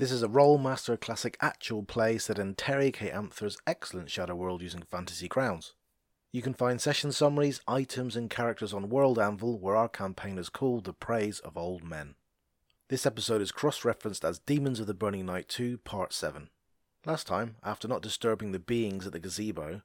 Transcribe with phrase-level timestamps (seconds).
[0.00, 3.10] This is a Rolemaster Classic actual play set in Terry K.
[3.10, 5.74] Amthor's excellent Shadow World using Fantasy Grounds.
[6.32, 10.48] You can find session summaries, items, and characters on World Anvil, where our campaign is
[10.48, 12.14] called The Praise of Old Men.
[12.88, 16.48] This episode is cross referenced as Demons of the Burning Night 2, Part 7.
[17.04, 19.82] Last time, after not disturbing the beings at the gazebo,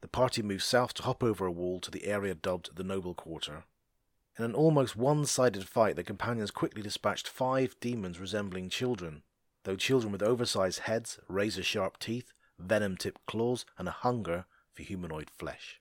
[0.00, 3.14] the party moved south to hop over a wall to the area dubbed the Noble
[3.14, 3.62] Quarter.
[4.36, 9.22] In an almost one sided fight, the companions quickly dispatched five demons resembling children,
[9.64, 14.82] though children with oversized heads, razor sharp teeth, venom tipped claws, and a hunger for
[14.82, 15.80] humanoid flesh.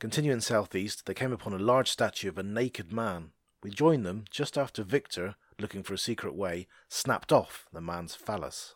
[0.00, 3.30] Continuing southeast, they came upon a large statue of a naked man.
[3.62, 8.14] We joined them just after Victor, looking for a secret way, snapped off the man's
[8.14, 8.74] phallus.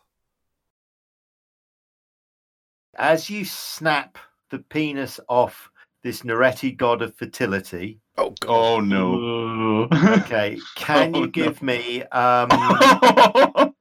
[2.97, 4.17] As you snap
[4.49, 5.69] the penis off
[6.03, 8.49] this Neretti god of fertility, Oh, God.
[8.49, 9.87] Oh no.
[10.21, 11.31] Okay, can Oh, you no.
[11.31, 12.03] give me?
[12.05, 12.49] Um,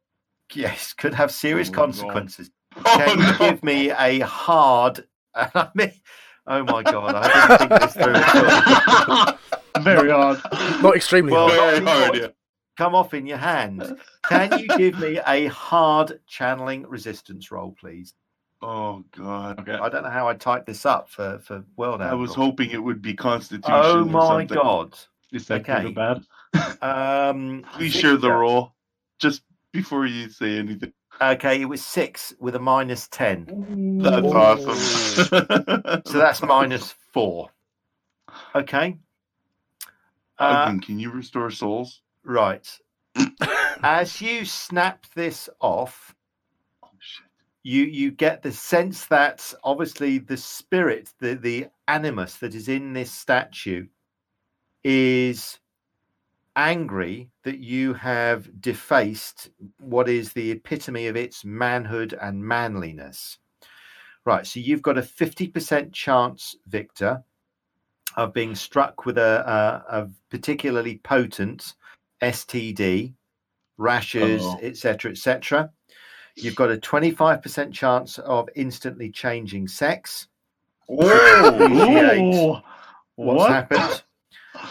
[0.54, 1.76] yes, could have serious Oh, God.
[1.86, 2.50] consequences.
[2.78, 3.38] Oh, Can you no.
[3.38, 5.06] give me a hard?
[5.34, 5.92] I mean,
[6.46, 9.82] oh my god, I didn't think this through.
[9.82, 10.40] Very hard.
[10.82, 11.82] Not extremely Well, hard.
[11.82, 12.26] Very hard, yeah.
[12.76, 13.98] Come off in your hand.
[14.28, 18.12] Can you give me a hard channeling resistance roll, please?
[18.60, 19.60] Oh god.
[19.60, 19.72] Okay.
[19.72, 22.02] I don't know how I typed this up for for world.
[22.02, 22.44] I was Anvil.
[22.44, 23.72] hoping it would be Constitution.
[23.74, 24.48] Oh or my something.
[24.48, 24.98] god.
[25.32, 25.82] Is that Okay.
[25.82, 26.20] good or
[26.52, 26.78] bad?
[26.82, 28.38] Um, Please share the Victor.
[28.38, 28.74] roll
[29.18, 29.42] just
[29.76, 30.92] before you say anything.
[31.20, 33.46] Okay, it was six with a minus ten,
[34.02, 34.36] That's Ooh.
[34.36, 36.02] awesome.
[36.06, 37.50] so that's minus four.
[38.54, 38.98] Okay.
[40.38, 42.02] Uh, Ogden, can you restore souls?
[42.24, 42.68] right.
[43.82, 46.14] As you snap this off,
[46.82, 47.26] Oh shit.
[47.62, 52.92] you you get the sense that obviously the spirit, the the animus that is in
[52.92, 53.86] this statue,
[54.84, 55.58] is
[56.56, 63.38] angry that you have defaced what is the epitome of its manhood and manliness.
[64.24, 67.22] Right, so you've got a fifty percent chance, Victor,
[68.16, 71.74] of being struck with a, a, a particularly potent
[72.22, 73.14] STD,
[73.76, 74.58] rashes, oh.
[74.62, 75.70] etc., etc.
[76.36, 80.28] You've got a 25% chance of instantly changing sex.
[80.90, 82.60] Ooh.
[83.14, 83.50] What's What?
[83.50, 84.02] happened?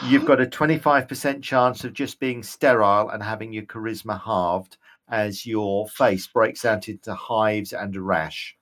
[0.05, 4.77] You've got a 25% chance of just being sterile and having your charisma halved
[5.09, 8.55] as your face breaks out into hives and a rash.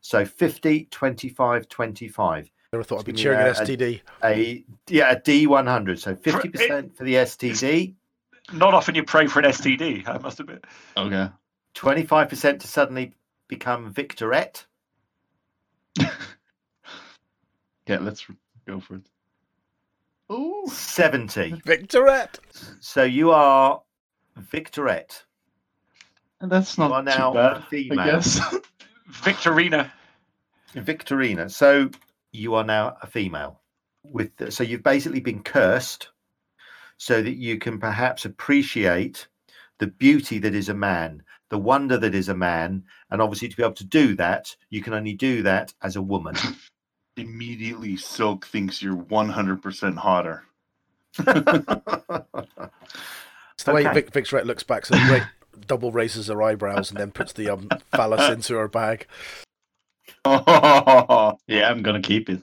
[0.00, 2.50] So 50, 25, 25.
[2.72, 4.00] Never thought I'd be cheering a- an STD.
[4.22, 5.98] A yeah, a D100.
[5.98, 7.94] So 50% for the STD,
[8.52, 10.64] Not often you pray for an STD, I must admit.
[10.96, 11.30] Okay.
[11.74, 13.14] 25% to suddenly
[13.48, 14.66] become Victorette.
[17.86, 18.26] Yeah, let's
[18.66, 19.02] go for it.
[20.32, 20.64] Ooh.
[20.66, 21.62] 70.
[21.64, 22.38] Victorette!
[22.80, 23.82] So you are
[24.36, 25.22] Victorette.
[26.40, 28.00] And that's You not are now too bad, female.
[28.00, 28.40] I guess.
[29.08, 29.92] Victorina.
[30.74, 31.48] Victorina.
[31.48, 31.90] So
[32.32, 33.60] you are now a female.
[34.02, 36.08] With the, so you've basically been cursed,
[36.98, 39.26] so that you can perhaps appreciate
[39.78, 43.56] the beauty that is a man, the wonder that is a man, and obviously to
[43.56, 46.34] be able to do that, you can only do that as a woman.
[47.16, 50.44] Immediately, Silk thinks you're 100% hotter.
[53.54, 53.94] It's the way Okay.
[53.94, 55.26] Vic, Victorette looks back, so ra-
[55.66, 59.06] double raises her eyebrows and then puts the um, phallus into her bag.
[60.24, 62.42] For yeah, I'm gonna keep it.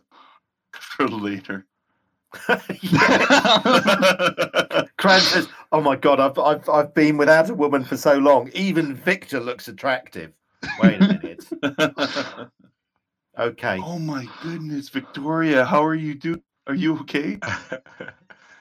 [0.72, 1.66] For later.
[4.98, 8.50] Cran says, "Oh my god, I've, I've I've been without a woman for so long.
[8.54, 10.32] Even Victor looks attractive."
[10.82, 12.52] Wait a minute.
[13.42, 13.80] Okay.
[13.84, 16.44] oh my goodness, Victoria, how are you doing?
[16.68, 17.40] Are you okay?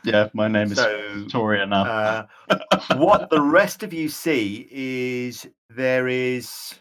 [0.03, 1.83] Yeah, my name is So, Victoria now.
[1.83, 2.27] uh,
[2.97, 6.75] what the rest of you see is there is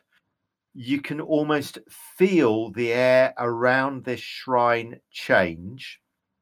[0.74, 6.00] you can almost feel the air around this shrine change.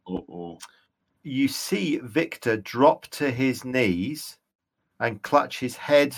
[0.07, 0.59] oh.
[1.23, 4.37] You see Victor drop to his knees
[4.99, 6.15] and clutch his head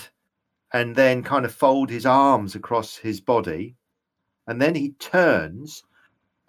[0.74, 3.76] and then kind of fold his arms across his body.
[4.46, 5.84] And then he turns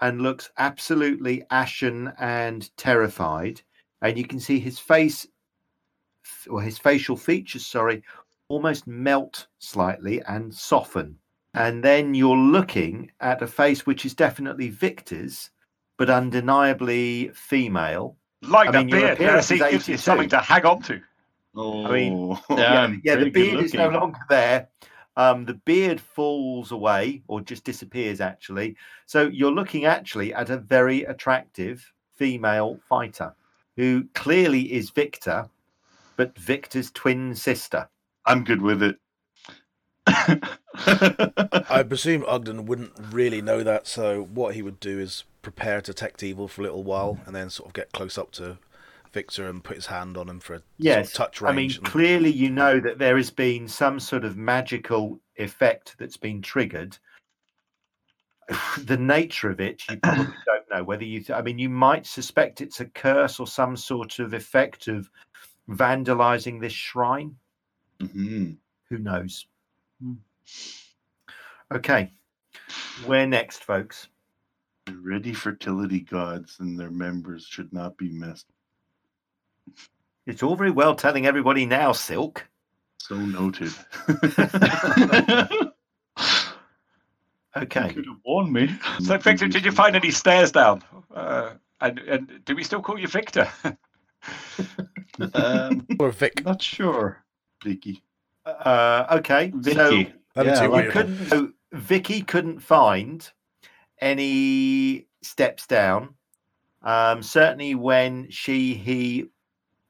[0.01, 3.61] and looks absolutely ashen and terrified.
[4.01, 5.27] And you can see his face
[6.49, 8.03] or his facial features, sorry,
[8.47, 11.17] almost melt slightly and soften.
[11.53, 15.51] And then you're looking at a face which is definitely Victor's,
[15.97, 18.17] but undeniably female.
[18.41, 19.13] Like I the mean, your beard.
[19.13, 21.01] appearance Yeah, is see, gives you something to hang on to.
[21.55, 24.69] Oh, I mean, Yeah, yeah, yeah the pretty good beard is no longer there.
[25.17, 28.77] Um, the beard falls away or just disappears, actually.
[29.05, 33.33] So you're looking actually at a very attractive female fighter
[33.75, 35.49] who clearly is Victor,
[36.15, 37.89] but Victor's twin sister.
[38.25, 38.97] I'm good with it.
[40.07, 45.91] I presume Ogden wouldn't really know that, so what he would do is prepare to
[45.91, 48.57] detect evil for a little while and then sort of get close up to
[49.13, 51.71] Victor and put his hand on him for a sort of Yes, touch I mean,
[51.71, 56.41] and- clearly you know that there has been some sort of magical effect that's been
[56.41, 56.97] triggered.
[58.85, 60.83] the nature of it, you probably don't know.
[60.83, 64.87] Whether you, I mean, you might suspect it's a curse or some sort of effect
[64.87, 65.09] of
[65.69, 67.35] vandalizing this shrine.
[67.99, 68.57] Mhm.
[68.89, 69.45] Who knows?
[70.01, 70.13] Hmm.
[71.71, 72.11] Okay,
[73.05, 74.07] where next, folks?
[74.87, 78.47] The ready fertility gods and their members should not be messed.
[80.27, 82.47] It's all very well telling everybody now, Silk.
[82.99, 83.73] So noted.
[87.57, 87.93] Okay.
[87.93, 88.73] Could have warned me.
[89.01, 90.83] So, Victor, did you find any stairs down?
[91.13, 93.47] Uh, and, and do we still call you Victor?
[95.33, 96.45] Um, Or Vic.
[96.45, 97.23] not sure.
[97.63, 98.01] Vicky?
[98.45, 99.51] Uh, okay.
[99.51, 100.13] So Vicky.
[100.35, 101.25] That'd Yeah, like you couldn't.
[101.27, 103.29] So Vicky couldn't find
[103.99, 106.15] any steps down.
[106.81, 109.25] Um, certainly, when she he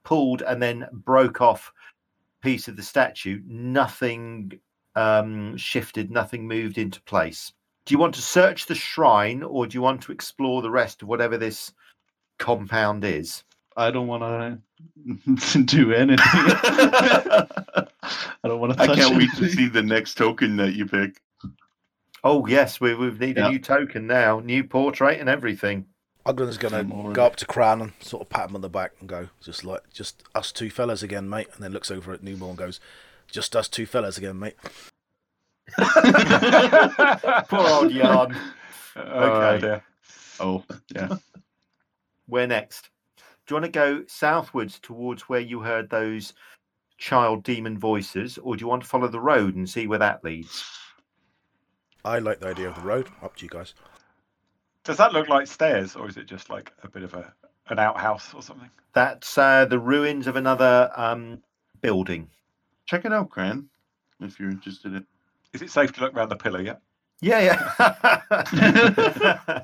[0.04, 1.72] pulled and then broke off
[2.42, 4.60] piece of the statue, nothing
[4.96, 7.54] um, shifted, nothing moved into place.
[7.86, 11.02] Do you want to search the shrine, or do you want to explore the rest
[11.02, 11.72] of whatever this
[12.38, 13.44] compound is?
[13.78, 14.62] I don't want
[15.06, 16.18] to do anything.
[16.24, 17.88] I
[18.44, 21.22] don't want to I can't wait to see the next token that you pick.
[22.24, 25.86] Oh yes, we we need a new token now, new portrait and everything.
[26.26, 26.84] Ogden's gonna
[27.14, 29.64] go up to Cran and sort of pat him on the back and go, just
[29.64, 31.48] like, just us two fellas again, mate.
[31.54, 32.80] And then looks over at Newmore and goes,
[33.32, 34.56] just us two fellas again, mate.
[37.48, 38.36] Poor old yarn.
[38.96, 39.84] Oh, dear.
[40.40, 40.64] Oh,
[40.94, 41.18] yeah.
[42.28, 42.90] Where next?
[43.18, 46.34] Do you want to go southwards towards where you heard those
[46.98, 50.24] child demon voices, or do you want to follow the road and see where that
[50.24, 50.64] leads?
[52.06, 53.08] I like the idea of the road.
[53.22, 53.74] Up to you guys.
[54.84, 57.34] Does that look like stairs, or is it just like a bit of a
[57.70, 58.70] an outhouse or something?
[58.94, 61.42] That's uh, the ruins of another um,
[61.82, 62.30] building.
[62.86, 63.70] Check it out, Cran,
[64.20, 65.06] if you're interested in
[65.54, 66.82] Is it safe to look around the pillar yet?
[67.22, 67.40] Yeah,
[67.80, 69.62] yeah.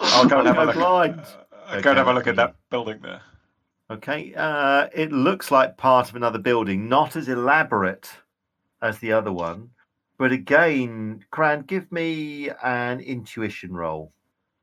[0.00, 0.74] I'll go and have a No look.
[0.74, 1.36] blinds.
[1.68, 3.20] Uh, Go and have a look at that building there.
[3.90, 8.10] Okay, uh, it looks like part of another building, not as elaborate
[8.82, 9.70] as the other one,
[10.18, 14.12] but again, Cran, give me an intuition roll.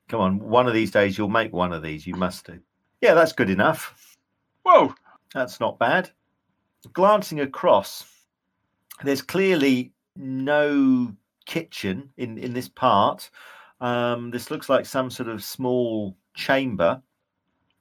[0.10, 2.06] Come on, one of these days you'll make one of these.
[2.06, 2.60] You must do.
[3.02, 4.18] Yeah, that's good enough.
[4.64, 4.94] Whoa!
[5.34, 6.12] That's not bad.
[6.94, 8.06] Glancing across,
[9.04, 11.14] there's clearly no
[11.46, 13.30] kitchen in in this part.
[13.82, 17.02] Um, this looks like some sort of small chamber,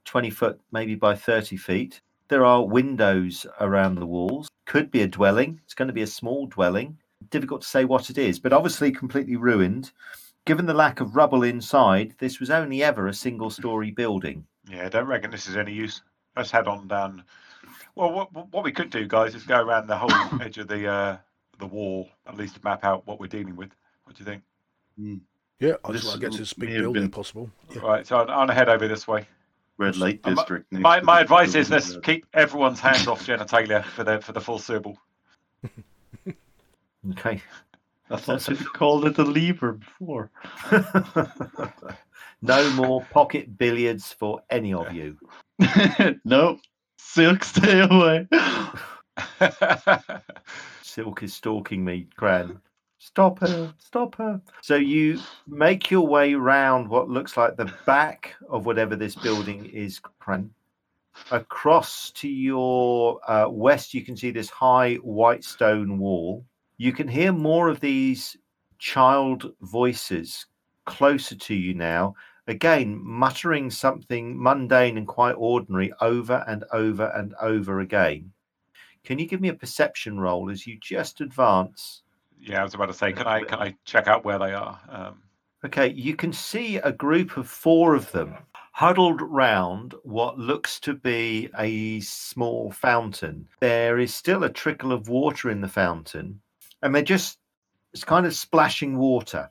[0.05, 2.01] twenty foot maybe by thirty feet.
[2.29, 4.49] There are windows around the walls.
[4.65, 5.59] Could be a dwelling.
[5.65, 6.97] It's going to be a small dwelling.
[7.29, 9.91] Difficult to say what it is, but obviously completely ruined.
[10.45, 14.45] Given the lack of rubble inside, this was only ever a single story building.
[14.69, 16.01] Yeah, I don't reckon this is any use.
[16.35, 17.23] Let's head on down.
[17.95, 20.11] Well, what what we could do, guys, is go around the whole
[20.41, 21.17] edge of the uh,
[21.59, 23.69] the wall, at least to map out what we're dealing with.
[24.03, 25.21] What do you think?
[25.59, 27.49] Yeah, I This just want to get to this may big building been- if possible.
[27.73, 27.79] Yeah.
[27.81, 29.25] Right, so I'm gonna head over this way.
[29.77, 30.71] Red Light my- District.
[30.71, 34.41] next My my advice is let's keep everyone's hands off genitalia for the for the
[34.41, 34.97] full syllable.
[37.11, 37.41] Okay.
[38.13, 40.29] I thought you called it a lever before.
[42.43, 45.17] no more pocket billiards for any of you.
[46.23, 46.59] no,
[46.99, 48.27] Silk, stay away.
[50.83, 52.61] Silk is stalking me, Cran.
[52.99, 54.39] Stop her, stop her.
[54.61, 59.65] So you make your way round what looks like the back of whatever this building
[59.65, 60.51] is, Cran.
[61.31, 66.45] Across to your uh, west, you can see this high white stone wall.
[66.83, 68.35] You can hear more of these
[68.77, 70.47] child voices
[70.85, 72.13] closer to you now,
[72.47, 78.33] again, muttering something mundane and quite ordinary over and over and over again.
[79.05, 82.03] Can you give me a perception roll as you just advance?
[82.37, 84.77] yeah, I was about to say, can I can I check out where they are?
[84.89, 85.23] Um,
[85.63, 88.35] Okay, you can see a group of four of them
[88.73, 93.47] huddled round what looks to be a small fountain.
[93.61, 96.41] There is still a trickle of water in the fountain,
[96.83, 97.39] and they're just
[97.93, 99.49] it's kind of splashing water.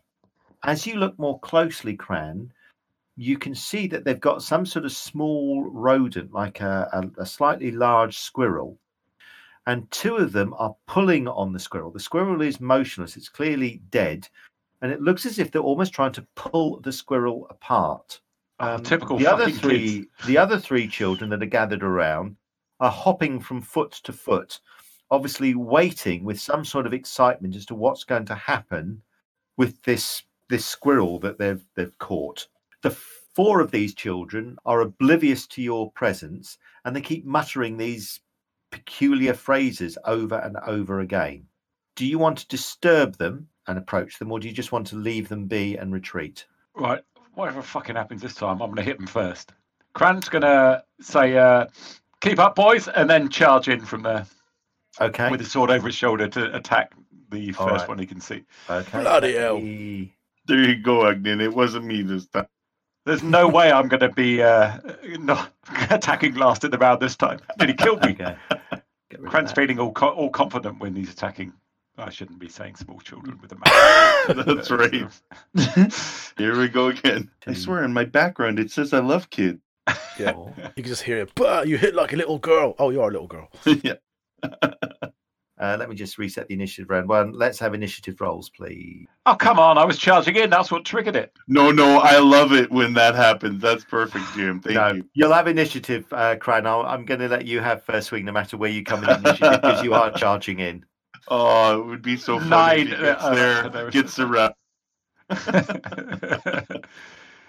[0.64, 2.52] As you look more closely, Cran,
[3.16, 7.26] you can see that they've got some sort of small rodent, like a, a, a
[7.26, 8.78] slightly large squirrel,
[9.66, 11.90] and two of them are pulling on the squirrel.
[11.90, 14.28] The squirrel is motionless, it's clearly dead,
[14.82, 18.20] and it looks as if they're almost trying to pull the squirrel apart.
[18.60, 22.36] Oh, um, typical The other three, the other three children that are gathered around
[22.80, 24.60] are hopping from foot to foot
[25.12, 29.00] obviously waiting with some sort of excitement as to what's going to happen
[29.58, 32.48] with this this squirrel that they've they've caught.
[32.80, 38.20] The four of these children are oblivious to your presence and they keep muttering these
[38.70, 41.46] peculiar phrases over and over again.
[41.94, 44.96] Do you want to disturb them and approach them, or do you just want to
[44.96, 46.46] leave them be and retreat?
[46.74, 47.02] Right.
[47.34, 49.52] Whatever fucking happens this time, I'm going to hit them first.
[49.92, 51.66] Cran's going to say, uh,
[52.20, 54.26] keep up, boys, and then charge in from there
[55.00, 55.30] Okay.
[55.30, 56.92] with his sword over his shoulder to attack
[57.30, 57.88] the All first right.
[57.88, 58.44] one he can see.
[58.68, 59.00] okay.
[59.00, 59.58] Bloody hell.
[60.46, 61.40] There you go, Agnin.
[61.40, 62.46] It wasn't me this time.
[63.06, 64.78] There's no way I'm going to be uh,
[65.18, 65.52] not
[65.90, 67.40] attacking last in the round this time.
[67.58, 68.12] Nearly killed me.
[68.12, 68.36] Okay.
[68.50, 71.52] Get rid of Cran's feeling all, co- all confident when he's attacking.
[71.98, 73.56] I shouldn't be saying small children with a
[74.36, 74.46] mouth.
[74.46, 75.04] That's right.
[76.38, 77.30] Here we go again.
[77.46, 79.60] I swear, in my background, it says I love kids.
[80.18, 80.32] Yeah.
[80.36, 81.34] You can just hear it.
[81.34, 82.74] Bah, you hit like a little girl.
[82.78, 83.50] Oh, you are a little girl.
[83.82, 83.94] yeah.
[85.60, 87.30] Uh, let me just reset the initiative round one.
[87.30, 89.06] Let's have initiative rolls, please.
[89.26, 89.78] Oh, come on.
[89.78, 90.50] I was charging in.
[90.50, 91.32] That's what triggered it.
[91.46, 93.62] No, no, I love it when that happens.
[93.62, 94.60] That's perfect, Jim.
[94.64, 95.08] Thank no, you.
[95.14, 96.66] you'll have initiative, uh, Cran.
[96.66, 99.10] I'll, I'm going to let you have first swing no matter where you come in
[99.10, 100.84] initiative because you are charging in.
[101.28, 104.18] Oh, it would be so funny Nine, if he gets uh, there, there was- gets
[104.18, 104.54] around.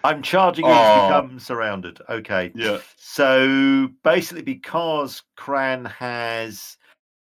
[0.03, 1.07] I'm charging in to Oh.
[1.07, 1.99] become surrounded.
[2.07, 2.51] Okay.
[2.53, 2.77] Yeah.
[2.97, 6.77] So basically, because Cran has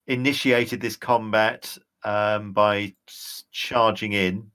[0.07, 2.93] initiated this combat um, by
[3.51, 4.49] charging in,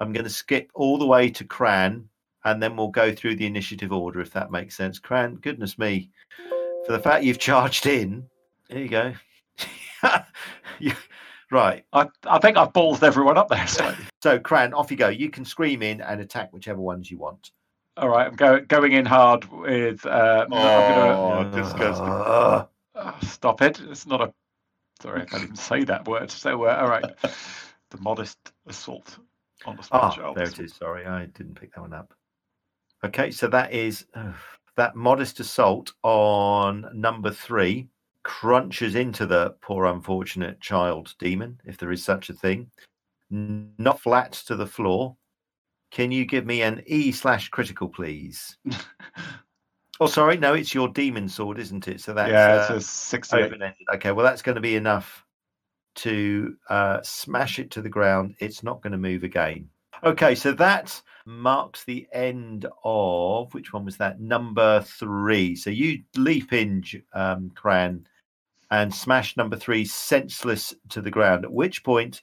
[0.00, 2.08] I'm going to skip all the way to Cran
[2.44, 4.98] and then we'll go through the initiative order if that makes sense.
[4.98, 6.10] Cran, goodness me,
[6.86, 8.26] for the fact you've charged in,
[8.68, 9.12] there you go.
[10.78, 10.92] You-
[11.50, 11.84] right.
[11.92, 14.04] I, I think I've ballsed everyone up there slightly.
[14.22, 15.08] So, Cran, off you go.
[15.08, 17.52] You can scream in and attack whichever ones you want.
[17.96, 20.04] All right, I'm go, going in hard with.
[20.04, 22.06] Uh, I'm gonna, Oh, disgusting.
[22.08, 23.80] Uh, oh, stop it.
[23.88, 24.32] It's not a.
[25.00, 26.30] Sorry, I can't even say that word.
[26.30, 27.04] So, uh, all right.
[27.90, 29.18] The modest assault
[29.64, 30.36] on the small Ah, child.
[30.36, 30.74] there it is.
[30.74, 32.12] Sorry, I didn't pick that one up.
[33.04, 34.32] Okay, so that is uh,
[34.76, 37.88] that modest assault on number three
[38.24, 42.70] crunches into the poor unfortunate child demon, if there is such a thing,
[43.30, 45.16] not flat to the floor.
[45.90, 48.58] Can you give me an E slash critical, please?
[50.00, 52.00] Oh, sorry, no, it's your demon sword, isn't it?
[52.00, 53.44] So that's yeah, it's uh, a 68.
[53.44, 53.86] open-ended.
[53.94, 55.24] Okay, well, that's going to be enough
[55.96, 58.36] to uh, smash it to the ground.
[58.38, 59.68] It's not going to move again.
[60.04, 64.20] Okay, so that marks the end of which one was that?
[64.20, 65.56] Number three.
[65.56, 68.06] So you leap in, um, Cran,
[68.70, 71.44] and smash number three senseless to the ground.
[71.44, 72.22] At which point,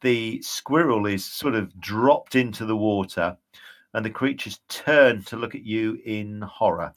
[0.00, 3.36] the squirrel is sort of dropped into the water,
[3.92, 6.94] and the creatures turn to look at you in horror.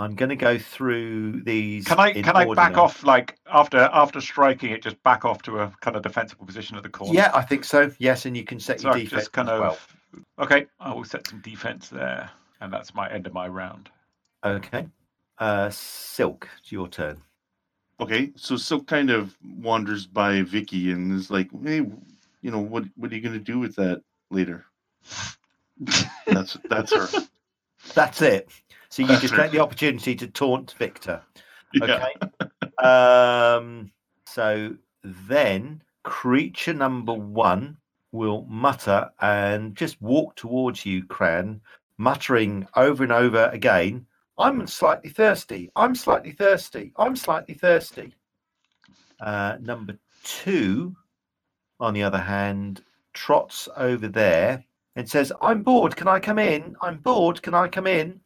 [0.00, 1.84] I'm going to go through these.
[1.84, 5.42] Can I in can I back off like after after striking it, just back off
[5.42, 7.12] to a kind of defensible position at the corner?
[7.12, 7.90] Yeah, I think so.
[7.98, 9.78] Yes, and you can set So your I defense just kind as of well.
[10.38, 10.66] okay.
[10.80, 12.30] I will set some defense there,
[12.62, 13.90] and that's my end of my round.
[14.42, 14.86] Okay.
[15.38, 17.20] Uh, Silk, it's your turn.
[18.00, 21.82] Okay, so Silk kind of wanders by Vicky and is like, "Hey,
[22.40, 22.84] you know what?
[22.96, 24.64] What are you going to do with that later?"
[26.26, 27.08] that's that's her.
[27.94, 28.48] That's it.
[28.90, 31.22] So you just take the opportunity to taunt Victor.
[31.72, 32.06] Yeah.
[32.82, 32.86] Okay.
[32.86, 33.90] um,
[34.26, 37.76] so then creature number one
[38.12, 41.60] will mutter and just walk towards you, Cran,
[41.96, 44.06] muttering over and over again,
[44.38, 45.70] I'm slightly thirsty.
[45.76, 46.92] I'm slightly thirsty.
[46.96, 48.14] I'm slightly thirsty.
[49.20, 50.96] Uh, number two,
[51.78, 52.82] on the other hand,
[53.12, 54.64] trots over there
[54.96, 55.94] and says, I'm bored.
[55.94, 56.74] Can I come in?
[56.80, 57.42] I'm bored.
[57.42, 58.20] Can I come in?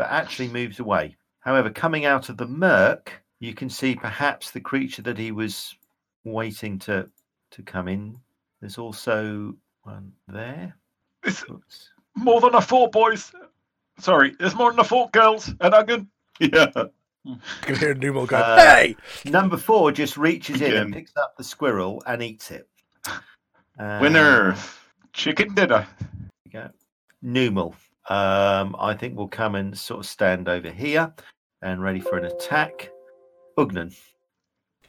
[0.00, 1.14] But actually moves away.
[1.40, 5.76] However, coming out of the murk, you can see perhaps the creature that he was
[6.24, 7.06] waiting to
[7.50, 8.18] to come in.
[8.62, 10.74] There's also one there.
[11.22, 11.90] It's Oops.
[12.16, 13.30] more than a fort, boys.
[13.98, 15.52] Sorry, there's more than a fort, girls.
[15.60, 16.06] And I'm good.
[16.38, 16.70] Yeah.
[17.24, 18.96] You can hear Numo go, Uh, hey!
[19.26, 22.66] Number four just reaches in and picks up the squirrel and eats it.
[23.78, 24.56] Uh, Winner.
[25.12, 25.86] Chicken dinner.
[26.46, 26.70] you go.
[27.20, 27.74] Numal,
[28.08, 31.12] um, I think will come and sort of stand over here
[31.62, 32.90] and ready for an attack.
[33.58, 33.96] Ugnan.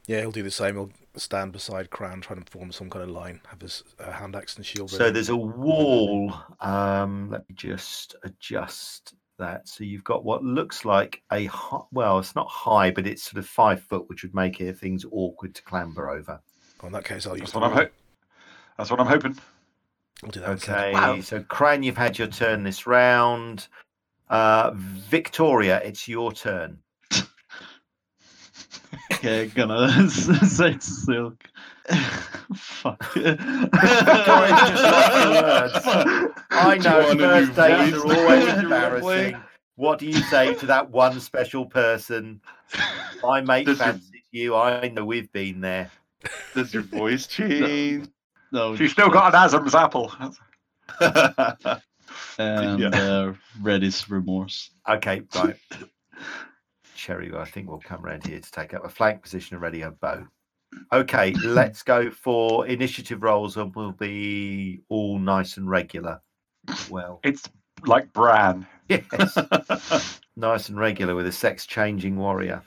[0.07, 0.75] Yeah, he'll do the same.
[0.75, 4.35] He'll stand beside Cran, trying to form some kind of line, have his uh, hand
[4.35, 6.33] axe and shield So there's a wall.
[6.59, 9.67] Um, let me just adjust that.
[9.67, 13.37] So you've got what looks like a hi- well, it's not high, but it's sort
[13.37, 16.39] of five foot, which would make it things awkward to clamber over.
[16.81, 17.83] Oh, in that case, I'll use That's the what I'm wall.
[17.85, 17.91] ho-
[18.77, 19.37] That's what I'm hoping.
[20.23, 20.49] I'll do that.
[20.49, 21.19] Okay, Wow.
[21.21, 23.67] so Cran, you've had your turn this round.
[24.29, 26.79] Uh, Victoria, it's your turn.
[29.13, 31.43] Okay, gonna say to Silk.
[32.55, 33.13] Fuck.
[33.13, 36.35] Victoria's just lost words.
[36.49, 38.03] I know want a first new days voice?
[38.03, 39.37] are always embarrassing.
[39.75, 42.41] What do you say to that one special person?
[43.23, 43.99] I make Does your-
[44.31, 44.55] you.
[44.55, 45.91] I know we've been there.
[46.55, 48.07] Does your voice change?
[48.51, 50.11] No, She's still got an Asm's apple.
[52.37, 52.89] and Yeah.
[52.93, 54.71] uh, Reddy's remorse.
[54.89, 55.55] Okay, right.
[56.95, 59.79] Cherry, I think we'll come around here to take up a flank position and ready
[59.81, 60.25] her bow.
[60.93, 66.21] Okay, let's go for initiative rolls and we'll be all nice and regular.
[66.89, 67.49] Well, It's
[67.85, 68.67] like Bran.
[68.87, 69.37] yes,
[70.35, 72.61] nice and regular with a sex changing warrior.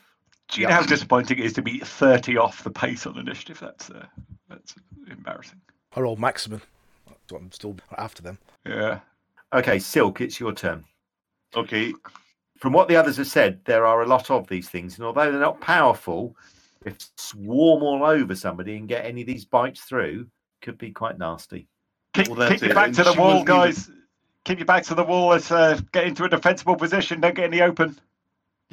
[0.48, 3.58] Do you know how disappointing it is to be 30 off the pace on initiative?
[3.60, 4.06] That's uh,
[4.48, 4.74] that's
[5.10, 5.60] embarrassing.
[5.96, 6.60] I rolled maximum.
[7.30, 8.38] So I'm still after them.
[8.66, 9.00] Yeah.
[9.54, 10.84] Okay, Silk, it's your turn.
[11.54, 11.94] okay,
[12.58, 15.30] From what the others have said, there are a lot of these things, and although
[15.30, 16.36] they're not powerful,
[16.84, 20.26] if swarm all over somebody and get any of these bites through,
[20.60, 21.68] could be quite nasty.
[22.14, 22.74] Keep, Well, keep your it.
[22.74, 23.90] back to the wall, wasn't even- guys.
[24.44, 25.28] Keep your back to the wall.
[25.28, 27.20] Let's uh, get into a defensible position.
[27.20, 27.98] Don't get in the open.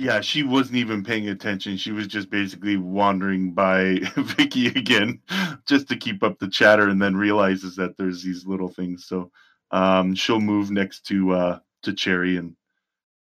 [0.02, 1.78] Yeah, she wasn't even paying attention.
[1.78, 5.22] She was just basically wandering by Vicky again,
[5.68, 9.06] just to keep up the chatter, and then realizes that there's these little things.
[9.06, 9.32] So
[9.70, 12.56] um, she'll move next to uh, to Cherry and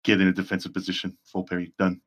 [0.02, 1.16] get in a defensive position.
[1.26, 2.00] Full parry done.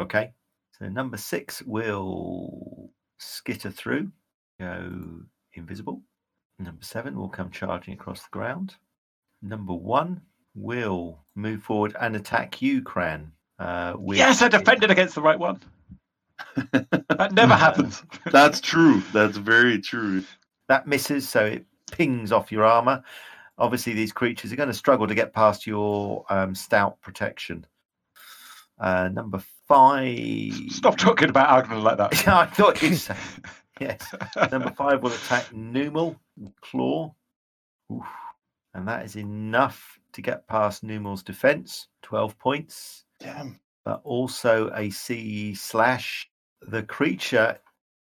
[0.00, 0.32] Okay.
[0.76, 4.10] So number six will skitter through,
[4.58, 5.20] go
[5.54, 6.02] invisible.
[6.58, 8.74] Number seven will come charging across the ground.
[9.40, 10.22] Number one
[10.56, 13.30] will move forward and attack you, Cran.
[13.60, 15.60] Uh, with Yes, I defended against the right one.
[17.16, 18.02] That never happens.
[18.32, 19.02] That's true.
[19.12, 20.24] That's very true.
[20.68, 23.02] That misses, so it pings off your armor.
[23.58, 27.66] Obviously, these creatures are going to struggle to get past your um, stout protection.
[28.78, 30.54] Uh, number five.
[30.70, 32.24] Stop talking about Agner like that.
[32.26, 33.16] Yeah, I thought you'd say.
[33.80, 34.14] Yes.
[34.52, 36.20] Number five will attack Numal,
[36.60, 37.14] Claw.
[37.90, 38.04] Oof.
[38.74, 43.04] And that is enough to get past Numal's defense, 12 points.
[43.20, 43.60] Damn.
[43.84, 46.28] But also a CE slash.
[46.62, 47.58] The creature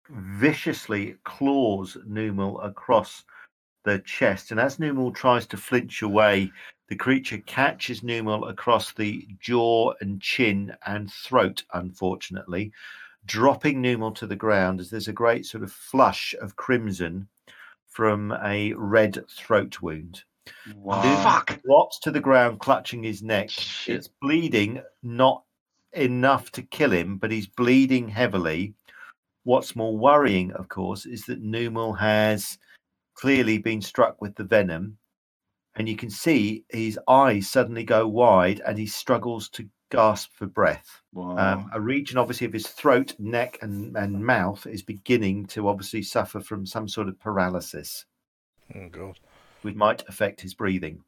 [0.09, 3.23] viciously claws Numal across
[3.83, 4.51] the chest.
[4.51, 6.51] And as Numal tries to flinch away,
[6.89, 12.71] the creature catches Numal across the jaw and chin and throat, unfortunately,
[13.25, 17.27] dropping Numal to the ground as there's a great sort of flush of crimson
[17.87, 20.23] from a red throat wound.
[20.75, 21.01] Wow.
[21.03, 21.62] Numal fuck.
[21.63, 23.49] Drops to the ground, clutching his neck.
[23.49, 23.95] Shit.
[23.95, 25.43] It's bleeding, not
[25.93, 28.73] enough to kill him, but he's bleeding heavily.
[29.43, 32.58] What's more worrying, of course, is that Numal has
[33.15, 34.97] clearly been struck with the venom,
[35.75, 40.47] and you can see his eyes suddenly go wide and he struggles to gasp for
[40.47, 41.01] breath.
[41.13, 41.38] Wow.
[41.38, 46.01] Um, a region, obviously, of his throat, neck, and, and mouth is beginning to obviously
[46.01, 48.06] suffer from some sort of paralysis,
[48.75, 49.19] Oh god.
[49.63, 51.04] Which might affect his breathing.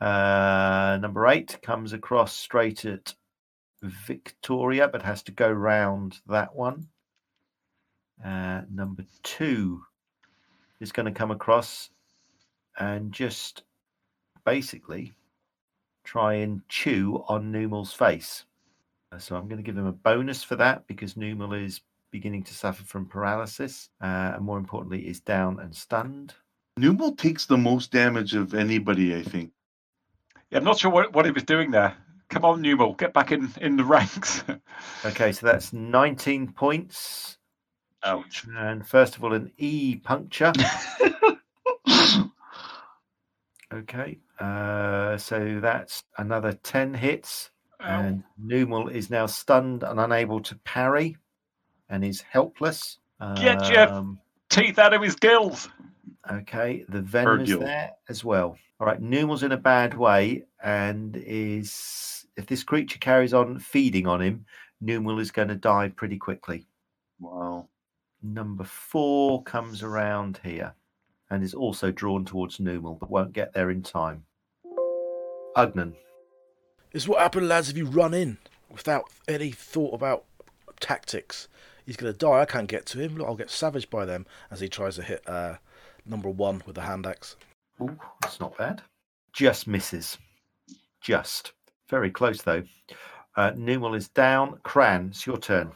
[0.00, 3.14] Uh, number eight comes across straight at
[3.82, 6.88] Victoria, but has to go round that one.
[8.24, 9.82] Uh, number two
[10.80, 11.90] is going to come across
[12.78, 13.62] and just
[14.44, 15.12] basically
[16.04, 18.44] try and chew on Numal's face.
[19.12, 22.42] Uh, So I'm going to give him a bonus for that because Numal is beginning
[22.44, 26.34] to suffer from paralysis, uh, and more importantly, is down and stunned.
[26.76, 29.50] Numal takes the most damage of anybody, I think.
[30.50, 31.94] Yeah, I'm not sure what, what he was doing there.
[32.28, 34.42] Come on, Numal, get back in, in the ranks.
[35.04, 37.36] Okay, so that's 19 points.
[38.04, 38.44] Ouch.
[38.56, 40.52] And first of all, an E puncture.
[43.74, 47.50] Okay, uh, so that's another 10 hits.
[47.80, 51.16] And Numal is now stunned and unable to parry
[51.88, 52.98] and is helpless.
[53.36, 55.70] Get your- Um, Teeth out of his gills.
[56.30, 58.56] Okay, the venom is there as well.
[58.78, 64.06] All right, Numal's in a bad way and is if this creature carries on feeding
[64.06, 64.46] on him,
[64.80, 66.66] Numal is going to die pretty quickly.
[67.20, 67.68] Wow.
[68.22, 70.74] Number four comes around here
[71.30, 74.24] and is also drawn towards Numal, but won't get there in time.
[75.56, 75.94] Ugnan.
[76.92, 78.38] This is what happened, lads, if you run in
[78.70, 80.24] without any thought about
[80.78, 81.48] tactics.
[81.86, 82.40] He's going to die.
[82.40, 83.16] I can't get to him.
[83.16, 85.56] Look, I'll get savaged by them as he tries to hit uh,
[86.06, 87.36] number one with the hand axe.
[87.80, 88.82] Ooh, that's not bad.
[89.32, 90.18] Just misses.
[91.00, 91.52] Just.
[91.88, 92.62] Very close though.
[93.36, 94.58] Uh, Numal is down.
[94.62, 95.72] Cran, it's your turn.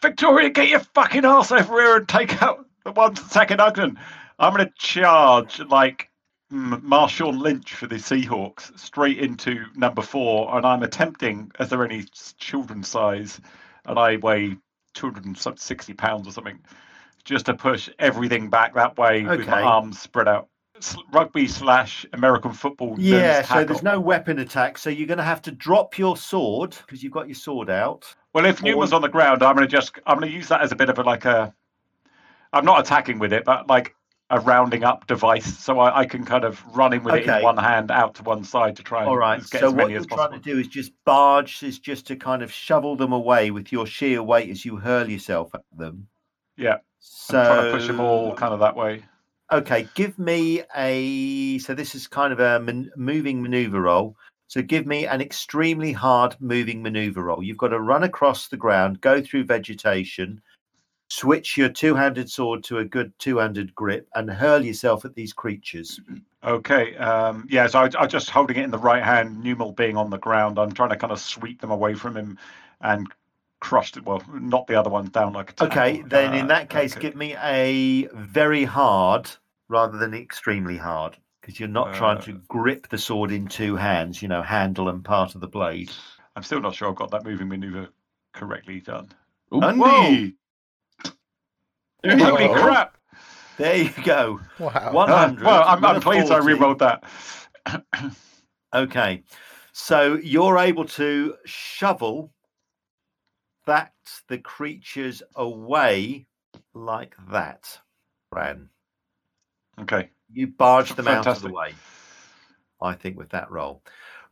[0.00, 3.96] Victoria, get your fucking ass over here and take out the one attacking Ugnan.
[4.38, 6.08] I'm going to charge like
[6.50, 12.06] Marshawn Lynch for the Seahawks straight into number four, and I'm attempting, as they're only
[12.14, 13.40] s- children's size,
[13.84, 14.56] and I weigh
[14.94, 16.58] 260 pounds or something,
[17.24, 20.48] just to push everything back that way with my arms spread out.
[20.76, 22.96] S- Rugby slash American football.
[22.98, 24.78] Yeah, so there's no weapon attack.
[24.78, 28.14] So you're going to have to drop your sword because you've got your sword out.
[28.32, 30.76] Well, if Newman's on the ground, I'm gonna just I'm gonna use that as a
[30.76, 31.52] bit of a like a.
[32.52, 33.94] I'm not attacking with it, but like
[34.30, 37.42] a rounding up device, so I, I can kind of run in with it in
[37.42, 39.40] one hand out to one side to try and All right.
[39.40, 42.42] get So as what you're trying to do is just barge, is just to kind
[42.42, 46.06] of shovel them away with your sheer weight as you hurl yourself at them.
[46.56, 49.02] Yeah, So I'm trying to push them all kind of that way.
[49.52, 51.58] Okay, give me a.
[51.58, 54.16] So this is kind of a man, moving maneuver roll.
[54.46, 57.42] So give me an extremely hard moving maneuver roll.
[57.42, 60.42] You've got to run across the ground, go through vegetation,
[61.08, 66.00] switch your two-handed sword to a good two-handed grip, and hurl yourself at these creatures.
[66.42, 66.96] Okay.
[66.96, 70.10] Um, yeah, so I, I'm just holding it in the right hand, Numal being on
[70.10, 70.58] the ground.
[70.58, 72.36] I'm trying to kind of sweep them away from him
[72.80, 73.06] and
[73.60, 74.04] crush it.
[74.04, 75.78] Well, knock the other one down like a tackle.
[75.78, 77.00] Okay, then in Uh, that case, okay.
[77.02, 79.30] give me a very hard
[79.68, 83.76] rather than extremely hard, because you're not trying Uh, to grip the sword in two
[83.76, 84.20] hands.
[84.22, 85.90] You know, handle and part of the blade.
[86.36, 87.88] I'm still not sure I've got that moving maneuver
[88.32, 89.08] correctly done.
[89.54, 90.36] Oop, Andy!
[92.04, 92.54] Holy Whoa.
[92.62, 92.96] crap!
[93.58, 94.40] There you go.
[94.58, 94.92] Wow.
[94.92, 95.44] One Uh, hundred.
[95.44, 97.04] well, I'm, I'm pleased I re-rolled that.
[98.72, 99.22] Okay,
[99.72, 102.32] so you're able to shovel
[103.66, 103.92] that
[104.28, 106.26] the creatures away
[106.74, 107.78] like that,
[108.32, 108.70] Ran.
[109.82, 110.10] okay.
[110.32, 111.74] You barge them out of the way.
[112.80, 113.82] I think with that roll,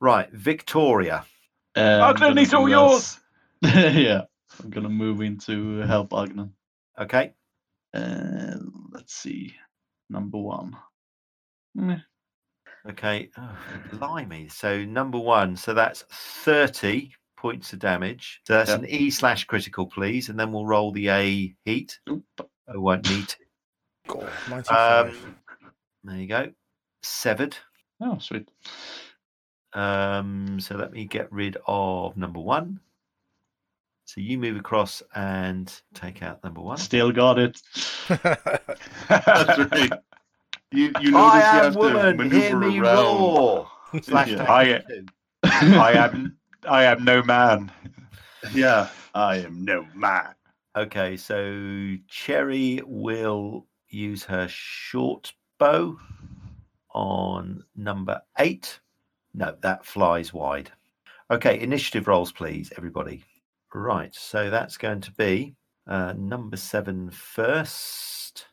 [0.01, 1.25] right, Victoria.
[1.77, 3.19] Uh, I'm Agnan, gonna it's all yours.
[3.63, 4.23] yeah,
[4.63, 6.51] I'm gonna move in to help Agnan.
[7.01, 7.35] Okay,
[7.95, 8.57] Uh,
[8.93, 9.55] let's see,
[10.11, 10.77] number one.
[11.75, 11.99] Meh.
[12.91, 13.59] okay, oh,
[13.93, 14.49] blimey.
[14.49, 18.41] So number one, so that's thirty points of damage.
[18.47, 18.79] So that's Yep.
[18.81, 21.99] an E slash critical, please, and then we'll roll the A heat.
[22.11, 22.25] Oop.
[22.69, 23.37] I won't need to.
[24.09, 24.31] God,
[24.69, 25.37] Um,
[26.05, 26.51] there you go.
[27.03, 27.57] Severed.
[28.01, 28.49] Oh, sweet.
[29.73, 32.81] Um, so let me get rid of number one.
[34.07, 36.79] So you move across and take out number one.
[36.79, 37.61] Still got it.
[38.09, 39.93] That's right.
[40.71, 42.97] You, you notice I you am have woman, hear maneuver me around.
[42.97, 43.71] roar.
[44.03, 44.51] Slash Yeah.
[44.51, 44.83] I-
[45.45, 47.71] I am I am no man.
[48.53, 50.35] Yeah, I am no man.
[50.77, 55.99] Okay, so Cherry will use her short bow
[56.95, 58.79] on number eight.
[59.35, 60.71] No, that flies wide.
[61.31, 63.25] Okay, initiative rolls, please, everybody.
[63.75, 65.55] Right, so that's going to be
[65.87, 68.47] uh, number seven first.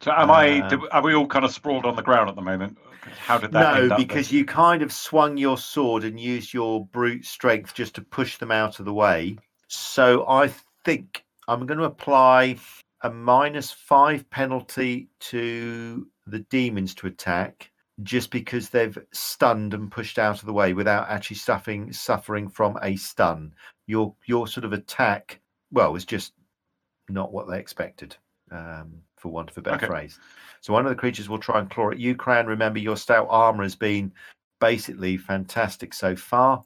[0.00, 0.60] So am I?
[0.62, 2.78] Uh, Are we all kind of sprawled on the ground at the moment?
[3.18, 3.84] How did that?
[3.84, 4.38] No, because then?
[4.38, 8.50] you kind of swung your sword and used your brute strength just to push them
[8.50, 9.36] out of the way.
[9.68, 10.50] So I
[10.84, 12.56] think I'm going to apply
[13.02, 17.70] a minus five penalty to the demons to attack
[18.02, 22.78] just because they've stunned and pushed out of the way without actually suffering suffering from
[22.82, 23.54] a stun.
[23.86, 26.32] Your your sort of attack, well, was just
[27.08, 28.16] not what they expected,
[28.50, 29.86] um, for want of a better Okay.
[29.86, 30.18] phrase.
[30.60, 32.46] So one of the creatures will try and claw at you, Cran.
[32.46, 34.12] Remember, your stout armor has been
[34.60, 36.64] basically fantastic so far.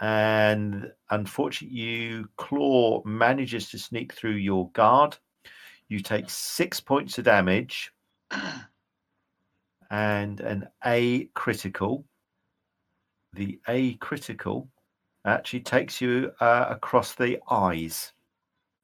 [0.00, 5.16] And unfortunately, you claw manages to sneak through your guard.
[5.88, 7.92] You take six points of damage
[9.90, 12.04] and an A critical.
[13.34, 14.68] The A critical
[15.24, 18.12] actually takes you uh, across the eyes.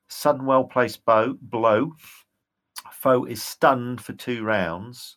[0.09, 1.93] Sudden well placed bow, blow.
[2.93, 5.17] Foe is stunned for two rounds,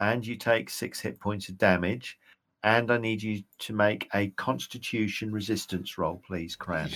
[0.00, 2.18] and you take six hit points of damage.
[2.62, 6.90] And I need you to make a Constitution resistance roll, please, Cran.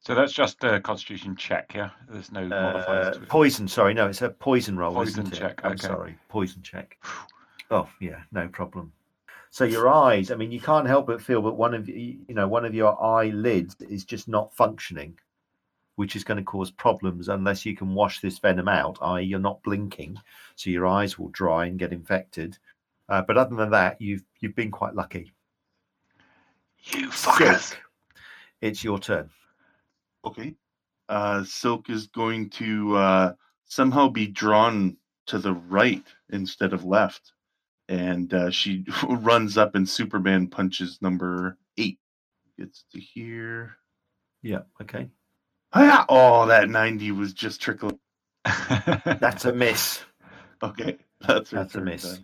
[0.00, 1.90] So that's just a Constitution check, yeah.
[2.08, 3.28] There's no modifiers Uh, to it.
[3.28, 4.94] poison, sorry, no, it's a poison roll.
[4.94, 5.38] Poison isn't it?
[5.38, 5.86] check, I'm okay.
[5.88, 6.96] sorry, poison check.
[7.70, 8.92] Oh yeah, no problem.
[9.50, 12.34] So your eyes, I mean, you can't help but feel that one of y- you
[12.34, 15.18] know one of your eyelids is just not functioning,
[16.00, 18.96] which is going to cause problems unless you can wash this venom out.
[19.02, 20.16] I.e., you're not blinking,
[20.56, 22.56] so your eyes will dry and get infected.
[23.10, 25.30] Uh, but other than that, you've you've been quite lucky.
[26.84, 27.42] You Silk,
[28.62, 29.28] it's your turn.
[30.24, 30.54] Okay.
[31.06, 33.32] Uh, Silk is going to uh,
[33.66, 37.32] somehow be drawn to the right instead of left.
[37.90, 41.98] And uh, she runs up and Superman punches number eight.
[42.58, 43.76] Gets to here.
[44.42, 45.10] Yeah, okay,
[45.72, 47.98] Ah, oh, that 90 was just trickling.
[48.44, 50.02] that's a miss.
[50.62, 50.98] Okay.
[51.26, 52.20] That's, That's a miss.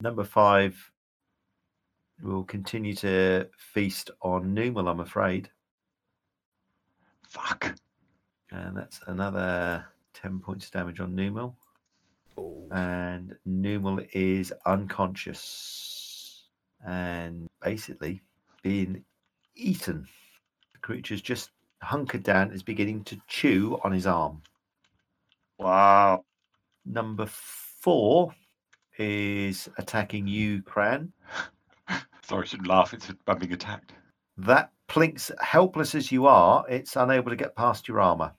[0.00, 0.76] Number five
[2.20, 5.48] will continue to feast on Numal, I'm afraid.
[7.28, 7.76] Fuck.
[8.50, 11.56] And that's another 10 points of damage on Numal.
[12.36, 12.66] Oh.
[12.72, 16.48] And Numal is unconscious
[16.84, 18.22] and basically
[18.62, 19.04] being
[19.54, 20.08] eaten.
[20.72, 21.50] The creature's just
[21.82, 24.42] hunkered down, is beginning to chew on his arm.
[25.58, 26.24] Wow.
[26.84, 28.34] Number four
[28.98, 31.12] is attacking you, Cran.
[32.22, 32.94] Sorry, I shouldn't laugh.
[32.94, 33.92] It's I'm being attacked.
[34.38, 38.32] That plinks, helpless as you are, it's unable to get past your armor.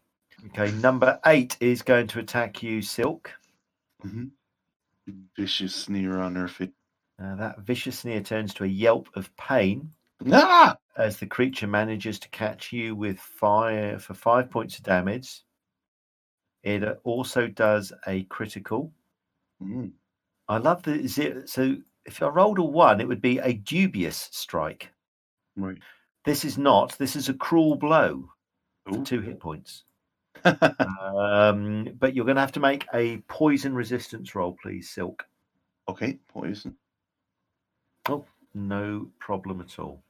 [0.47, 3.31] Okay, number eight is going to attack you, Silk.
[4.05, 4.25] Mm-hmm.
[5.37, 6.69] Vicious sneer on her face.
[7.23, 9.91] Uh, that vicious sneer turns to a yelp of pain
[10.31, 10.77] Ah!
[10.97, 15.41] As the creature manages to catch you with fire for five points of damage.
[16.63, 18.91] It also does a critical.
[19.61, 19.91] Mm.
[20.47, 21.43] I love the zero.
[21.45, 21.75] So
[22.05, 24.89] if I rolled a one, it would be a dubious strike.
[25.55, 25.77] Right.
[26.25, 26.97] This is not.
[26.97, 28.29] This is a cruel blow
[28.87, 29.83] for two hit points.
[30.45, 35.25] Um, but you're going to have to make a poison resistance roll, please, Silk.
[35.87, 36.75] okay, poison.
[38.09, 40.03] Oh, no problem at all.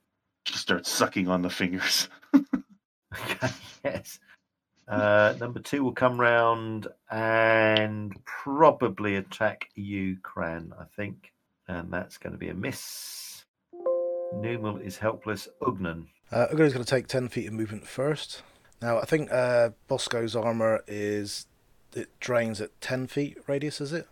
[0.45, 2.09] She starts sucking on the fingers.
[3.13, 3.49] Okay,
[3.85, 4.19] yes.
[4.87, 11.31] Uh, number two will come round and probably attack you, Cran, I think.
[11.67, 13.45] And that's going to be a miss.
[14.33, 15.47] Numal is helpless.
[15.61, 16.07] Ugnan.
[16.31, 18.41] Uh, Ugo's going to take 10 feet of movement first.
[18.81, 21.45] Now, I think uh, Bosco's armor is.
[21.95, 24.07] It drains at 10 feet radius, is it?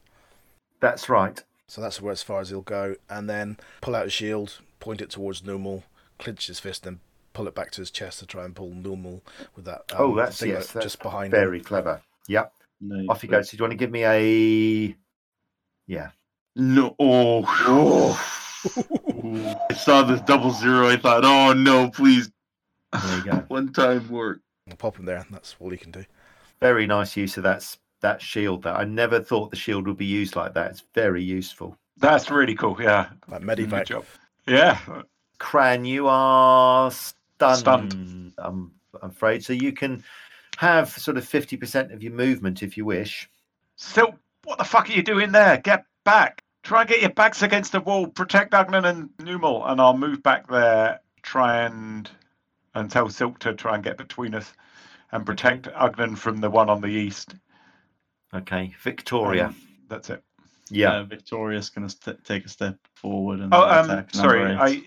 [0.79, 1.43] That's right.
[1.67, 2.95] So that's where as far as he'll go.
[3.09, 5.83] And then pull out his shield, point it towards Numal,
[6.21, 6.99] clench his fist, and
[7.33, 9.21] pull it back to his chest to try and pull normal
[9.55, 9.81] with that.
[9.97, 11.65] Oh, um, that's thing yes, that's just behind Very him.
[11.65, 12.01] clever.
[12.27, 12.53] Yep.
[12.81, 13.05] Nice.
[13.09, 13.41] Off you go.
[13.41, 14.95] So, do you want to give me a?
[15.87, 16.09] Yeah.
[16.55, 16.95] No.
[16.99, 18.17] Oh.
[19.23, 19.55] Ooh.
[19.69, 20.89] I saw this double zero.
[20.89, 22.31] I thought, oh no, please,
[22.93, 23.31] There you go.
[23.47, 24.39] one time work.
[24.69, 25.25] I'll pop him there.
[25.31, 26.05] That's all he can do.
[26.59, 27.65] Very nice use of that
[28.01, 28.63] that shield.
[28.63, 30.71] That I never thought the shield would be used like that.
[30.71, 31.77] It's very useful.
[31.97, 32.77] That's really cool.
[32.79, 33.09] Yeah.
[33.27, 33.85] Like Good Medivac.
[33.87, 34.05] job.
[34.47, 34.77] Yeah.
[35.45, 37.57] Cran, you are stunned.
[37.57, 38.33] Stunned.
[38.37, 39.43] I'm, I'm afraid.
[39.43, 40.03] So you can
[40.57, 43.27] have sort of 50% of your movement if you wish.
[43.75, 45.57] Still, what the fuck are you doing there?
[45.57, 46.43] Get back.
[46.61, 48.05] Try and get your backs against the wall.
[48.05, 50.99] Protect Agnan and Numal, and I'll move back there.
[51.23, 52.07] Try and
[52.75, 54.53] and tell Silk to try and get between us
[55.11, 57.33] and protect Agnan from the one on the east.
[58.33, 58.73] Okay.
[58.83, 59.47] Victoria.
[59.47, 59.55] Um,
[59.89, 60.23] that's it.
[60.69, 60.97] yeah.
[60.97, 64.13] Uh, Victoria's going to st- take a step forward and Oh, um, attack.
[64.13, 64.57] sorry, eight.
[64.59, 64.83] I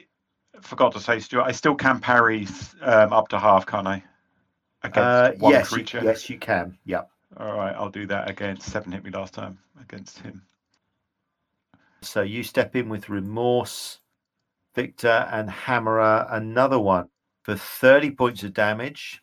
[0.60, 1.44] forgot to say, Stuart.
[1.44, 2.46] I still can parry
[2.82, 4.02] um, up to half, can't I?
[4.82, 6.00] Against Uh, one yes, you, creature.
[6.04, 6.78] yes, you can.
[6.84, 7.10] Yep.
[7.38, 8.92] All right, I'll do that against seven.
[8.92, 10.42] Hit me last time against him.
[12.02, 14.00] So you step in with remorse,
[14.74, 17.08] Victor, and Hammerer another one
[17.42, 19.22] for 30 points of damage.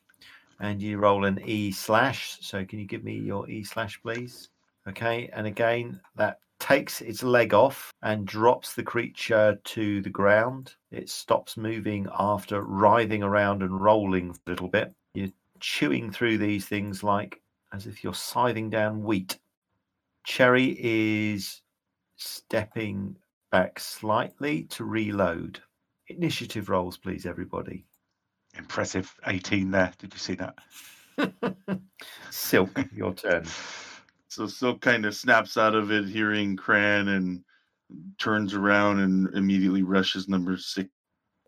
[0.59, 2.37] And you roll an E slash.
[2.41, 4.49] So can you give me your E slash, please?
[4.87, 5.29] Okay.
[5.33, 10.75] And again, that takes its leg off and drops the creature to the ground.
[10.91, 14.93] It stops moving after writhing around and rolling a little bit.
[15.15, 17.41] You're chewing through these things like
[17.73, 19.39] as if you're scything down wheat.
[20.23, 21.61] Cherry is
[22.17, 23.17] stepping
[23.51, 25.59] back slightly to reload.
[26.09, 27.85] Initiative rolls, please, everybody.
[28.55, 29.91] Impressive 18 there.
[29.97, 30.55] Did you see that?
[32.29, 33.45] Silk, your turn.
[34.31, 37.43] So Silk kind of snaps out of it, hearing Cran, and
[38.17, 40.89] turns around and immediately rushes number six.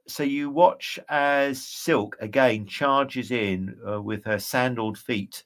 [0.05, 5.45] So you watch as Silk again charges in uh, with her sandaled feet,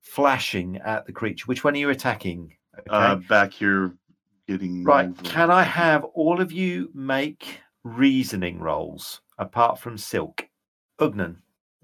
[0.00, 1.44] flashing at the creature.
[1.44, 2.56] Which one are you attacking?
[2.78, 2.88] Okay.
[2.88, 3.94] Uh, back here,
[4.48, 5.10] getting right.
[5.10, 5.22] over.
[5.24, 10.48] Can I have all of you make reasoning rolls apart from Silk?
[10.98, 11.36] Ugnan.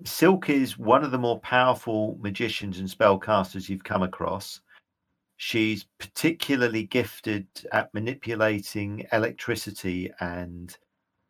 [0.05, 4.63] Silk is one of the more powerful magicians and spellcasters you've come across.
[5.41, 10.77] She's particularly gifted at manipulating electricity and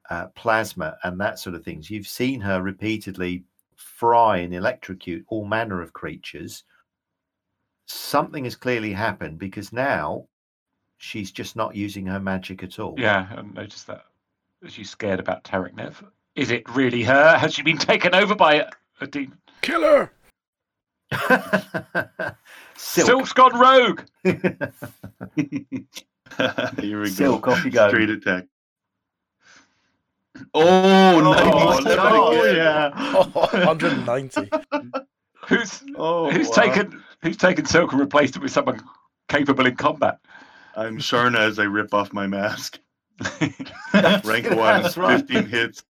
[0.09, 1.91] uh, plasma and that sort of things.
[1.91, 3.45] You've seen her repeatedly
[3.77, 6.65] fry and electrocute all manner of creatures.
[7.85, 10.27] Something has clearly happened because now
[10.97, 12.95] she's just not using her magic at all.
[12.97, 14.07] Yeah, I noticed that.
[14.69, 16.03] She's scared about Tarek Nev.
[16.35, 17.37] Is it really her?
[17.37, 18.71] Has she been taken over by a,
[19.03, 19.37] a demon?
[19.61, 20.13] Killer!
[22.77, 23.07] Silk.
[23.07, 24.03] Silk's gone rogue.
[26.81, 27.53] here we Silk, go.
[27.53, 27.89] off you go.
[27.89, 28.47] Straight attack.
[30.55, 31.85] Oh, oh nice.
[31.85, 31.97] no.
[31.99, 32.57] Oh, Again.
[32.57, 32.91] yeah.
[32.95, 33.29] Oh,
[33.65, 34.51] 190.
[35.49, 36.55] Who's Oh, who's wow.
[36.55, 38.81] taken who's taken Silk and replaced it with someone
[39.29, 40.19] capable in combat?
[40.77, 42.79] I'm Sharna as I rip off my mask.
[43.41, 45.19] Rank one, That's right.
[45.19, 45.83] 15 hits.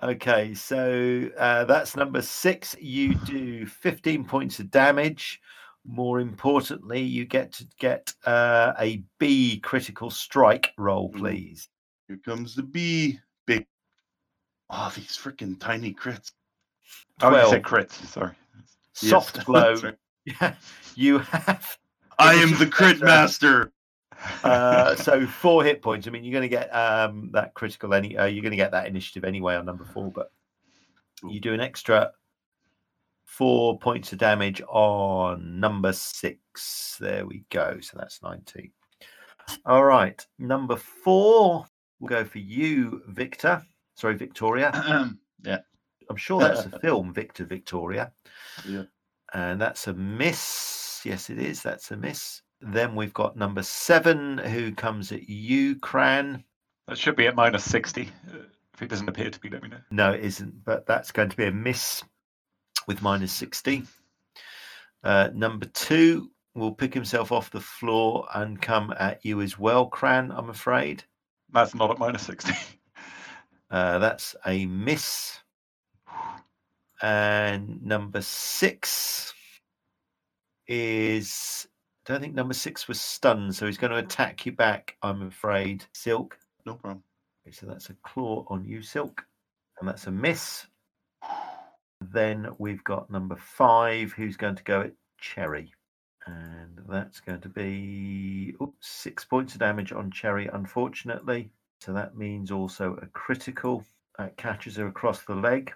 [0.00, 2.76] Okay, so uh, that's number six.
[2.80, 5.40] You do 15 points of damage.
[5.84, 11.68] More importantly, you get to get uh, a B critical strike roll, please.
[12.06, 13.18] Here comes the B.
[13.46, 13.66] Big.
[14.70, 16.30] Oh, these freaking tiny crits.
[17.22, 17.50] Oh, you 12.
[17.50, 17.92] said crits.
[18.06, 18.32] Sorry.
[19.02, 19.76] Yes, Soft blow.
[19.76, 19.96] that's
[20.40, 20.54] right.
[20.94, 21.76] you have
[22.18, 23.72] I am the crit master.
[24.42, 26.06] Uh, so four hit points.
[26.06, 28.16] I mean, you're going to get um, that critical any.
[28.16, 30.32] Uh, you're going to get that initiative anyway on number four, but
[31.28, 32.12] you do an extra
[33.24, 36.96] four points of damage on number six.
[36.98, 37.78] There we go.
[37.80, 38.70] So that's 19.
[39.64, 41.66] All right, number four.
[42.00, 43.62] We'll go for you, Victor.
[43.94, 44.70] Sorry, Victoria.
[45.44, 45.58] yeah.
[46.10, 48.12] I'm sure that's a film, Victor Victoria.
[48.66, 48.84] Yeah.
[49.34, 51.02] And that's a miss.
[51.04, 51.62] Yes, it is.
[51.62, 52.42] That's a miss.
[52.60, 56.44] Then we've got number seven, who comes at you, Cran.
[56.88, 58.10] That should be at minus 60.
[58.32, 58.38] Uh,
[58.74, 59.80] If it doesn't appear to be, let me know.
[59.90, 62.02] No, it isn't, but that's going to be a miss
[62.86, 63.84] with minus 60.
[65.04, 69.86] Uh, number two will pick himself off the floor and come at you as well,
[69.86, 71.04] Cran, I'm afraid.
[71.52, 72.52] That's not at minus 60.
[73.70, 75.40] Uh, that's a miss.
[77.02, 79.34] And number six
[80.66, 81.68] is.
[82.08, 85.26] I don't think number six was stunned, so he's going to attack you back, I'm
[85.26, 85.84] afraid.
[85.92, 86.38] Silk.
[86.64, 87.02] No problem.
[87.46, 89.26] Okay, so that's a claw on you, Silk.
[89.78, 90.66] And that's a miss.
[92.00, 95.70] Then we've got number five, who's going to go at Cherry.
[96.26, 101.50] And that's going to be oops, six points of damage on Cherry, unfortunately.
[101.82, 103.84] So that means also a critical.
[104.16, 105.74] That catches her across the leg.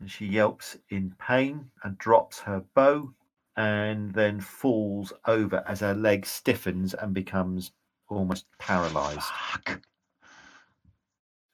[0.00, 3.14] And she yelps in pain and drops her bow
[3.56, 7.72] and then falls over as her leg stiffens and becomes
[8.08, 9.20] almost paralyzed.
[9.20, 9.80] Fuck.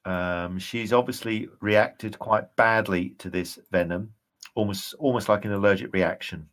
[0.04, 4.14] Um, she's obviously reacted quite badly to this venom,
[4.54, 6.48] almost almost like an allergic reaction.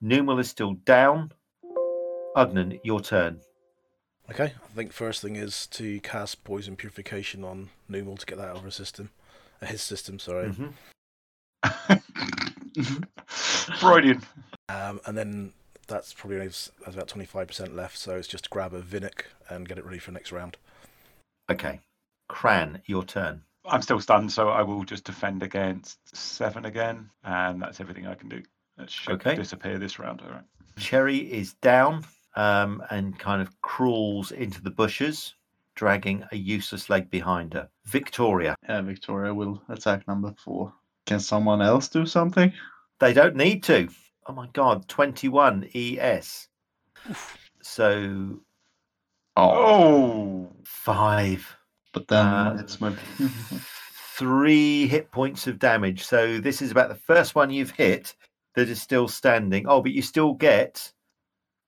[0.00, 1.32] Numal is still down.
[2.36, 3.40] Ugnan, your turn.
[4.30, 8.48] Okay, I think first thing is to cast poison purification on Numal to get that
[8.48, 9.10] out of her system.
[9.60, 10.50] Uh, his system, sorry.
[10.50, 10.72] Mhm.
[13.26, 14.22] Freudian.
[14.72, 15.52] Um, and then
[15.88, 19.24] that's probably only has has about 25% left, so it's just to grab a Vinnic
[19.48, 20.56] and get it ready for next round.
[21.50, 21.80] Okay.
[22.28, 23.42] Cran, your turn.
[23.66, 28.14] I'm still stunned, so I will just defend against seven again, and that's everything I
[28.14, 28.42] can do.
[28.78, 29.34] That should Okay.
[29.34, 30.22] disappear this round.
[30.22, 30.44] All right.
[30.78, 32.04] Cherry is down
[32.34, 35.34] um, and kind of crawls into the bushes,
[35.74, 37.68] dragging a useless leg behind her.
[37.84, 38.56] Victoria.
[38.68, 40.72] Yeah, Victoria will attack number four.
[41.06, 42.52] Can someone else do something?
[43.00, 43.88] They don't need to.
[44.26, 46.48] Oh my god, 21 ES.
[47.62, 48.40] So
[49.36, 51.56] Oh, five.
[51.92, 52.94] but then Uh, it's my.
[54.16, 56.04] three hit points of damage.
[56.04, 58.14] So this is about the first one you've hit
[58.54, 59.66] that is still standing.
[59.66, 60.92] Oh, but you still get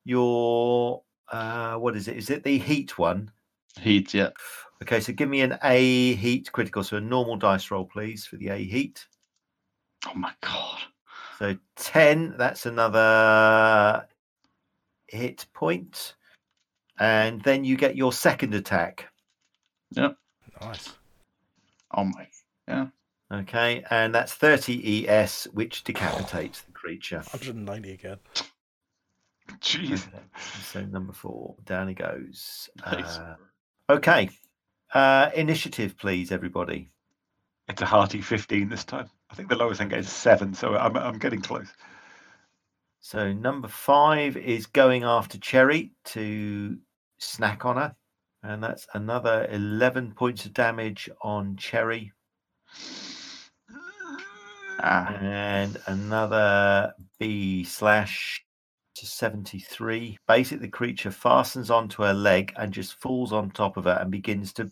[0.04, 2.16] your uh what is it?
[2.18, 3.30] Is it the heat one?
[3.80, 4.28] Heat, yeah.
[4.82, 6.84] Okay, so give me an A heat critical.
[6.84, 9.06] So a normal dice roll, please, for the A heat.
[10.06, 10.80] Oh my god.
[11.44, 14.06] So 10, that's another
[15.08, 16.14] hit point.
[16.98, 19.10] And then you get your second attack.
[19.90, 20.16] Yep.
[20.62, 20.94] Nice.
[21.94, 22.28] Oh my.
[22.66, 22.86] Yeah.
[23.30, 27.18] Okay, and that's 30 ES, which decapitates the creature.
[27.18, 28.16] 190 again.
[29.60, 30.06] jeez.
[30.08, 30.18] Okay,
[30.62, 32.70] So number four, down he goes.
[32.86, 33.18] Nice.
[33.18, 33.36] Uh,
[33.90, 34.30] okay,
[34.94, 36.88] uh, initiative, please, everybody.
[37.68, 39.10] It's a hearty 15 this time.
[39.34, 41.66] I think the lowest I can get is seven, so I'm, I'm getting close.
[43.00, 46.78] So number five is going after Cherry to
[47.18, 47.96] snack on her,
[48.44, 52.12] and that's another 11 points of damage on Cherry,
[54.78, 58.40] Ah, and another B slash
[58.94, 60.16] to 73.
[60.28, 64.12] Basically, the creature fastens onto her leg and just falls on top of her and
[64.12, 64.70] begins to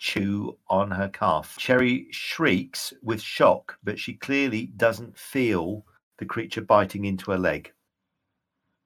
[0.00, 1.54] chew on her calf.
[1.58, 5.84] Cherry shrieks with shock, but she clearly doesn't feel
[6.18, 7.70] the creature biting into her leg.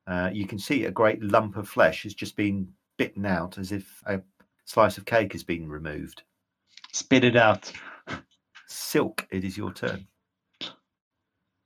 [0.07, 3.73] Uh, you can see a great lump of flesh has just been bitten out as
[3.73, 4.21] if a
[4.65, 6.25] slice of cake has been removed.
[6.93, 7.73] spit it out.
[8.67, 10.07] Silk, it is your turn.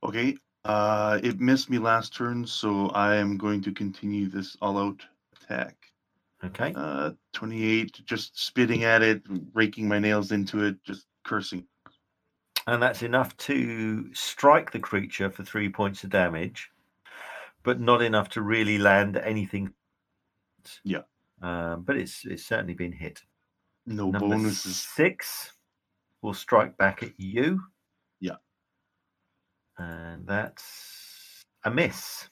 [0.04, 0.36] Okay.
[0.64, 5.02] Uh, it missed me last turn, so I am going to continue this all-out
[5.34, 5.77] attack.
[6.44, 6.72] Okay.
[6.76, 9.22] Uh, 28, just spitting at it,
[9.54, 11.66] raking my nails into it, just cursing.
[12.68, 16.70] and that's enough to strike the creature for three points of damage,
[17.64, 19.72] but not enough to really land anything.
[20.84, 21.02] Yeah.
[21.42, 23.20] Um, but it's it's certainly been hit.
[23.86, 24.76] No Number bonuses.
[24.76, 25.52] six
[26.22, 27.60] will strike back at you.
[28.20, 28.36] Yeah.
[29.78, 32.28] And that's a miss.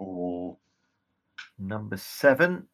[0.00, 0.58] Oh,
[1.58, 2.66] Number seven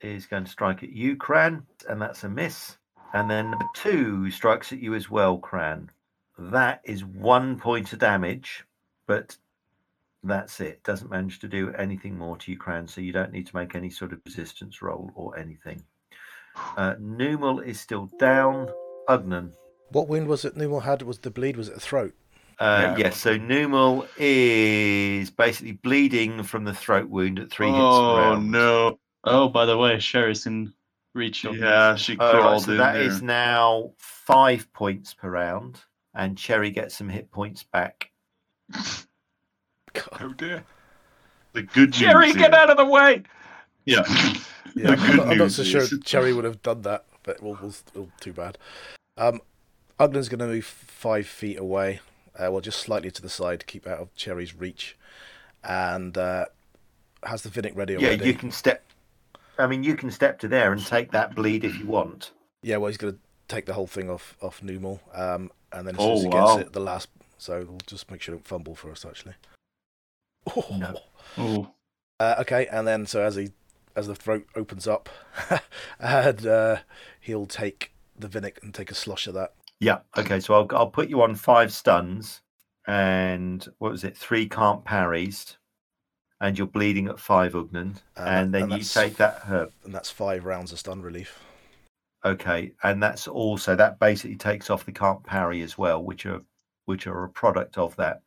[0.00, 2.76] is going to strike at you, Cran, and that's a miss.
[3.14, 5.90] And then number two strikes at you as well, Cran.
[6.38, 8.64] That is one point of damage,
[9.06, 9.36] but
[10.22, 10.82] that's it.
[10.84, 13.74] Doesn't manage to do anything more to you, Cran, so you don't need to make
[13.74, 15.82] any sort of resistance roll or anything.
[16.76, 18.68] Uh, Numal is still down.
[19.08, 19.52] Ugnan.
[19.90, 21.02] What wound was it Numal had?
[21.02, 21.56] Was the bleed?
[21.56, 22.14] Was it the throat?
[22.58, 22.96] Uh, Yeah.
[22.98, 28.98] Yes, so Numal is basically bleeding from the throat wound at three hits oh no!
[29.30, 30.72] Oh, by the way, Cherry's in
[31.14, 31.44] reach.
[31.44, 31.60] of me.
[31.60, 33.02] Yeah, she Oh, right, crawled so in that there.
[33.02, 35.80] is now five points per round,
[36.14, 38.10] and Cherry gets some hit points back.
[40.20, 40.64] Oh dear.
[41.54, 41.98] The good news.
[41.98, 43.22] Jerry, get is- out of the way!
[43.84, 44.02] Yeah.
[44.74, 47.42] Yeah, The I'm, good not, I'm not so sure Cherry would have done that, but
[47.42, 48.58] we'll, we'll, we'll too bad.
[49.16, 49.40] Um,
[49.98, 52.00] Ugnan's going to move five feet away,
[52.38, 54.96] uh, well, just slightly to the side to keep out of Cherry's reach,
[55.64, 56.44] and uh,
[57.24, 58.26] has the Vinnic ready Yeah, already.
[58.26, 58.84] you can step.
[59.58, 62.32] I mean, you can step to there and take that bleed if you want.
[62.62, 65.94] Yeah, well, he's going to take the whole thing off off Numal, um, and then
[65.96, 66.30] as Oh, soon as he
[66.60, 67.08] gets it, the last.
[67.38, 69.34] So we'll just make sure don't fumble for us actually.
[70.56, 70.64] Oh.
[70.76, 70.98] No.
[71.36, 71.70] Oh,
[72.18, 73.50] Uh, okay, and then so as he
[73.94, 75.08] as the throat opens up,
[76.00, 76.78] and uh,
[77.20, 79.54] he'll take the Vinnic and take a slosh of that.
[79.80, 79.98] Yeah.
[80.16, 80.40] Okay.
[80.40, 82.40] So I'll I'll put you on five stuns,
[82.86, 84.16] and what was it?
[84.16, 85.57] Three can't parries,
[86.40, 89.72] and you're bleeding at five Ugnan, Uh, and then and you take that herb.
[89.84, 91.38] and that's five rounds of stun relief.
[92.24, 96.42] Okay, and that's also that basically takes off the can't parry as well, which are
[96.86, 98.22] which are a product of that.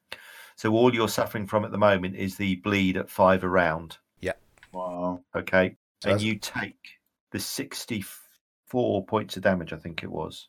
[0.56, 3.98] So all you're suffering from at the moment is the bleed at five around.
[4.20, 4.34] Yeah.
[4.72, 5.24] Wow.
[5.36, 7.00] Okay, So and that's- you take
[7.32, 9.74] the sixty-four points of damage.
[9.74, 10.48] I think it was.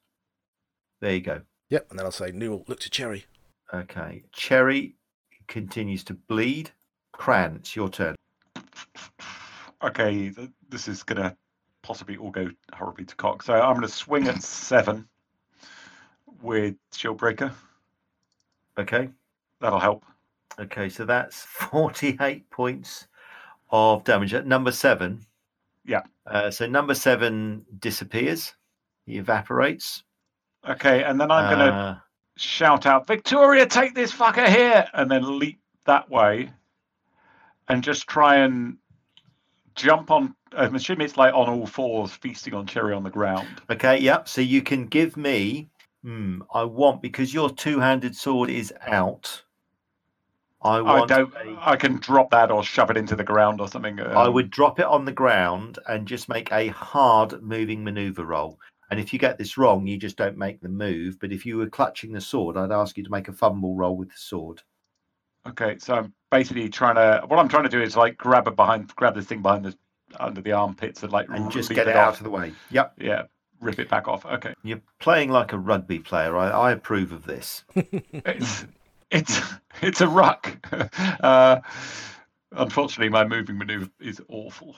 [1.00, 1.42] There you go.
[1.70, 3.24] Yep, and then I'll say, Newell, look to Cherry.
[3.72, 4.96] Okay, Cherry
[5.48, 6.70] continues to bleed.
[7.12, 8.14] Cran, it's your turn.
[9.82, 11.36] Okay, th- this is gonna
[11.82, 13.42] possibly all go horribly to cock.
[13.42, 15.08] So I'm gonna swing at seven
[16.40, 17.52] with shield breaker.
[18.78, 19.10] Okay,
[19.60, 20.04] That'll help.
[20.58, 23.06] okay, so that's forty-eight points
[23.70, 25.24] of damage at number seven.
[25.84, 26.02] Yeah.
[26.26, 28.54] Uh, so number seven disappears.
[29.06, 30.04] He evaporates.
[30.68, 31.98] Okay, and then I'm gonna Uh,
[32.36, 36.52] shout out, Victoria, take this fucker here, and then leap that way,
[37.68, 38.76] and just try and
[39.74, 40.34] jump on.
[40.54, 43.46] I'm assuming it's like on all fours, feasting on Cherry on the ground.
[43.70, 44.28] okay, yep.
[44.28, 45.68] So you can give me.
[46.02, 49.42] Hmm, I want because your two-handed sword is out.
[50.62, 51.08] I I want.
[51.08, 51.32] don't.
[51.34, 53.98] a- I can drop that or shove it into the ground or something.
[54.00, 58.24] I um, would drop it on the ground and just make a hard moving maneuver
[58.24, 58.58] roll.
[58.90, 61.18] And if you get this wrong, you just don't make the move.
[61.18, 63.96] But if you were clutching the sword, I'd ask you to make a fumble roll
[63.96, 64.62] with the sword.
[65.47, 67.26] Okay, so I'm basically trying to.
[67.26, 69.76] What I'm trying to do is like grab it behind, grab this thing behind the
[70.20, 72.14] under the armpits and like And just get it off.
[72.14, 72.53] out of the way.
[72.70, 72.95] Yep.
[73.01, 73.22] Yeah,
[73.61, 74.24] rip it back off.
[74.26, 76.36] Okay, You're playing like a rugby player.
[76.36, 77.64] I, I approve of this.
[77.74, 78.66] it's
[79.11, 79.40] it's
[79.80, 80.57] it's a ruck.
[81.22, 81.61] uh,
[82.53, 84.76] unfortunately, my moving maneuver is awful.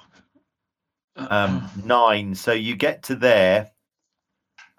[1.16, 2.34] Um, nine.
[2.34, 3.70] So you get to there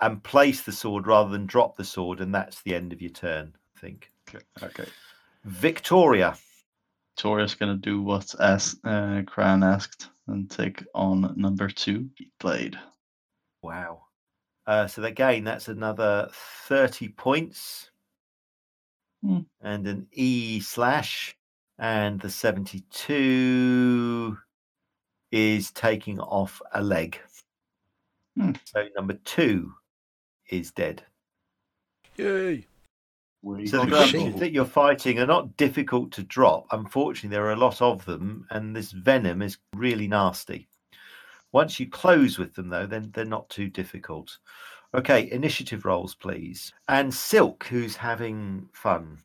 [0.02, 2.20] and place the sword rather than drop the sword.
[2.20, 4.12] And that's the end of your turn, I think.
[4.28, 4.86] okay, okay.
[5.46, 6.36] Victoria.
[7.16, 12.10] Victoria's gonna do what as uh, Cran asked and take on number two.
[12.40, 12.78] Blade.
[13.62, 14.02] Wow.
[14.68, 16.30] Uh, so again, that's another
[16.68, 17.92] 30 points
[19.22, 19.40] Hmm.
[19.62, 21.36] and an E slash.
[21.80, 24.38] And the 72
[25.32, 27.20] is taking off a leg.
[28.38, 28.52] Hmm.
[28.66, 29.74] So number two
[30.50, 31.04] is dead.
[32.18, 32.66] Yay!
[33.46, 36.66] So the creatures that you're fighting are not difficult to drop.
[36.72, 40.68] Unfortunately, there are a lot of them, and this venom is really nasty.
[41.52, 44.38] Once you close with them, though, then they're not too difficult.
[44.96, 46.74] Okay, initiative rolls, please.
[46.88, 49.20] And Silk, who's having fun.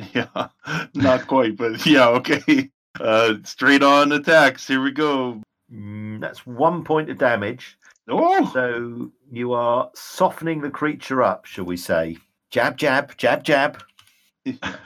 [0.14, 0.48] Yeah,
[0.94, 2.70] not quite, but yeah, okay.
[3.00, 4.66] Uh, straight on attacks.
[4.68, 5.42] Here we go.
[5.72, 7.76] Mm, that's one point of damage.
[8.08, 12.16] Oh, So you are softening the creature up, shall we say?
[12.50, 13.82] Jab, jab, jab, jab.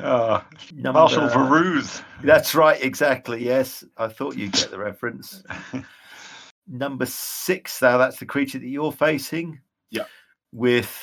[0.00, 0.40] Uh,
[0.74, 2.02] Number- Marshal Varuz.
[2.24, 3.44] That's right, exactly.
[3.44, 5.42] Yes, I thought you'd get the reference.
[6.68, 9.60] Number six, now that's the creature that you're facing.
[9.90, 10.04] Yeah.
[10.52, 10.96] With,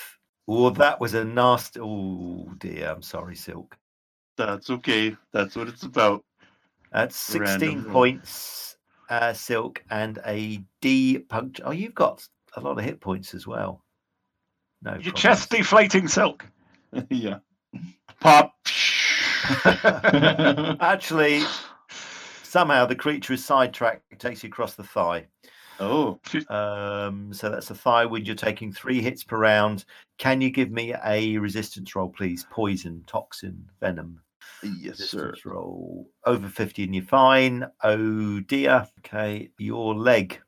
[0.47, 1.79] oh, that was a nasty.
[1.81, 3.77] Oh dear, I'm sorry, Silk.
[4.37, 5.15] that's okay.
[5.31, 6.23] That's what it's about.
[6.91, 8.77] That's 16 Random points,
[9.09, 11.63] uh, Silk, and a D puncture.
[11.65, 13.83] Oh, you've got a lot of hit points as well.
[14.81, 14.91] No.
[14.91, 15.21] Your problems.
[15.21, 16.45] chest deflating silk.
[17.09, 17.39] yeah.
[18.19, 18.53] Pop.
[20.81, 21.41] Actually,
[22.43, 24.03] somehow the creature is sidetracked.
[24.11, 25.25] It takes you across the thigh.
[25.79, 26.19] oh,
[26.49, 28.27] Um, so that's a thigh wound.
[28.27, 29.85] You're taking three hits per round.
[30.17, 32.45] Can you give me a resistance roll, please?
[32.51, 34.19] Poison, toxin, venom.
[34.63, 35.27] yes, sir.
[35.31, 37.65] Resistance roll over 50 and you're fine.
[37.83, 38.87] Oh dear.
[38.99, 39.49] Okay.
[39.57, 40.39] Your leg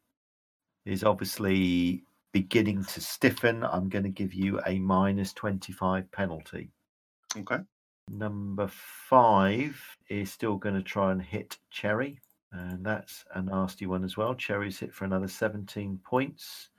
[0.85, 3.63] is obviously beginning to stiffen.
[3.63, 6.71] I'm going to give you a minus 25 penalty.
[7.37, 7.59] Okay.
[8.09, 9.79] Number five
[10.09, 12.19] is still going to try and hit Cherry.
[12.51, 14.35] And that's a nasty one as well.
[14.35, 16.69] Cherry's hit for another 17 points.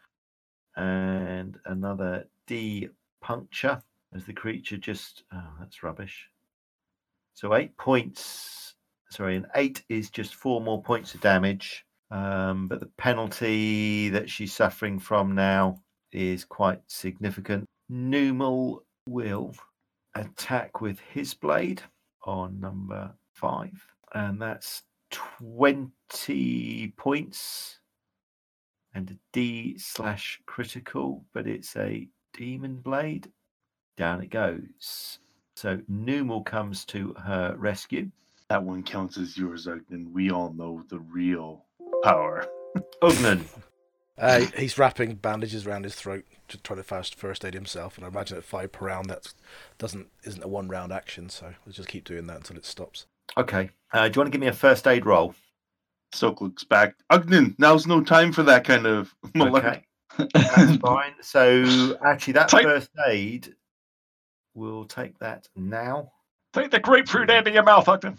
[0.76, 2.88] And another D
[3.20, 3.82] puncture
[4.14, 5.24] as the creature just.
[5.32, 6.28] Oh, that's rubbish.
[7.34, 8.74] So eight points.
[9.11, 11.84] Sorry, and eight is just four more points of damage.
[12.12, 15.80] Um, but the penalty that she's suffering from now
[16.12, 17.64] is quite significant.
[17.88, 19.54] Numal will
[20.14, 21.80] attack with his blade
[22.24, 23.82] on number five,
[24.14, 27.78] and that's 20 points
[28.94, 32.06] and a D slash critical, but it's a
[32.36, 33.32] demon blade.
[33.96, 35.18] Down it goes.
[35.56, 38.10] So Numal comes to her rescue.
[38.50, 41.64] That one counts as yours, and we all know the real
[42.03, 42.46] power.
[43.03, 43.44] Ugnan,
[44.18, 48.05] Uh, he's wrapping bandages around his throat to try to first first aid himself, and
[48.05, 49.32] I imagine at five per round that
[49.78, 53.07] doesn't isn't a one round action, so we'll just keep doing that until it stops.
[53.36, 53.70] okay.
[53.92, 55.34] Uh, do you want to give me a first aid roll?
[56.14, 56.94] Silk looks back.
[57.11, 59.82] Ugnan, now's no time for that kind of malarkey.
[60.18, 61.12] Okay, that's fine.
[61.20, 63.55] So actually, that Take- first aid,
[64.55, 66.11] we'll take that now.
[66.55, 68.18] Take the grapefruit out of your mouth, Ogden.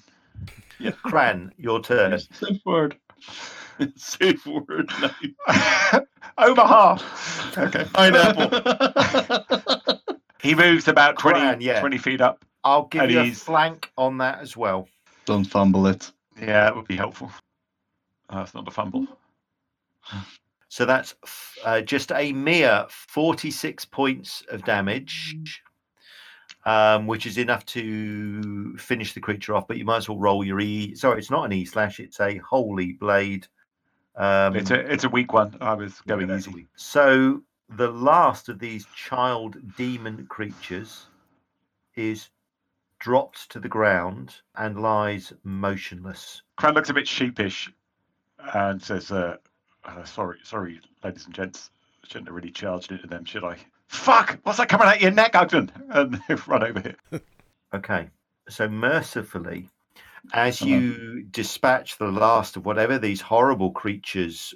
[1.04, 2.20] Cran, your turn.
[2.20, 2.98] Safe word.
[3.96, 4.90] Safe word.
[5.02, 6.02] nice.
[6.38, 6.98] Omaha.
[7.58, 7.86] Okay.
[7.94, 8.50] Pineapple.
[10.44, 11.80] He moves about 20, Cran, yeah.
[11.80, 12.44] 20 feet up.
[12.66, 14.90] I'll give And you a flank on that as well.
[15.24, 16.12] Don't fumble it.
[16.38, 17.32] Yeah, it would be helpful.
[18.30, 19.08] Uh, it's not a fumble.
[20.68, 21.16] So that's
[21.64, 25.38] uh, just a mere 46 points of damage,
[26.66, 29.68] um, which is enough to finish the creature off.
[29.68, 30.95] But you might as well roll your E.
[30.95, 33.47] Sorry, it's not an E slash, it's a holy blade.
[34.16, 35.57] Um, It's a it's a weak one.
[35.59, 36.68] I was going easy.
[36.76, 41.07] So the last of these child demon creatures
[41.95, 42.30] is
[42.99, 46.43] dropped to the ground and lies motionless.
[46.57, 47.72] Cran looks a bit sheepish
[48.53, 49.38] and says, uh,
[49.84, 51.72] uh, "Sorry, sorry, ladies and gents.
[52.03, 53.57] I shouldn't have really charged into them, should I?
[53.94, 54.39] Fuck!
[54.44, 57.22] What's that coming out your neck, Ogden?" And they run over here.
[57.74, 58.10] Okay.
[58.50, 59.70] So mercifully,
[60.34, 60.70] as Uh-huh.
[60.72, 64.54] you dispatch the last of whatever these horrible creatures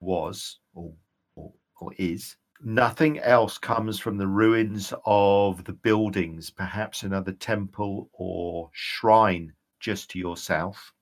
[0.00, 0.92] was or,
[1.34, 8.08] or, or is, nothing else comes from the ruins of the buildings, perhaps another temple
[8.12, 10.92] or shrine just to your south.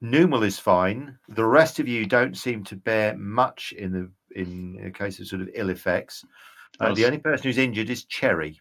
[0.00, 1.16] Numal is fine.
[1.28, 5.26] The rest of you don't seem to bear much in the in a case of
[5.28, 6.24] sort of ill effects.
[6.80, 8.60] Uh, the only person who's injured is Cherry,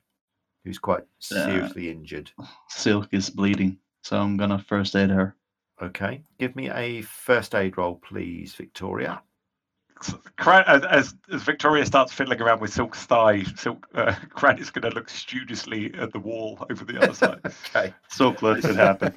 [0.64, 1.45] who's quite Yeah.
[1.45, 2.32] seriously injured.
[2.70, 5.36] Silk is bleeding, so I'm gonna first aid her.
[5.82, 9.22] Okay, give me a first aid roll, please, Victoria.
[10.39, 14.89] As, as as Victoria starts fiddling around with Silk's thigh, Silk uh, Cran is going
[14.89, 17.39] to look studiously at the wall over the other side.
[17.76, 19.14] Okay, Silk lets it happen.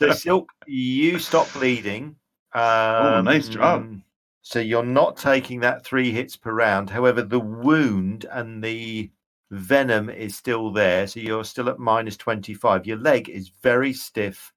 [0.00, 2.16] so Silk, you stop bleeding.
[2.54, 4.00] Oh, nice job.
[4.46, 6.90] So you're not taking that three hits per round.
[6.90, 9.10] However, the wound and the
[9.50, 12.86] venom is still there, so you're still at minus twenty-five.
[12.86, 14.52] Your leg is very stiff,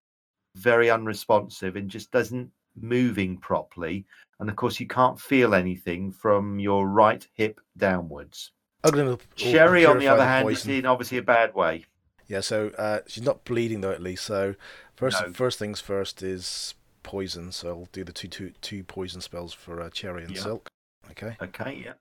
[0.55, 4.05] very unresponsive, and just doesn't moving properly.
[4.41, 8.51] And of course, you can't feel anything from your right hip downwards.
[8.83, 11.85] Will Cherry, on the other hand, is in obviously a bad way.
[12.27, 14.25] Yeah, so uh, she's not bleeding though, at least.
[14.25, 14.55] So
[14.97, 15.31] first, No.
[15.31, 16.75] first things first is
[17.07, 17.51] poison.
[17.51, 20.41] So I'll do the two two two poison spells for uh, Cherry and Yeah.
[20.43, 20.67] Silk.
[21.11, 21.93] Okay, Okay, yeah,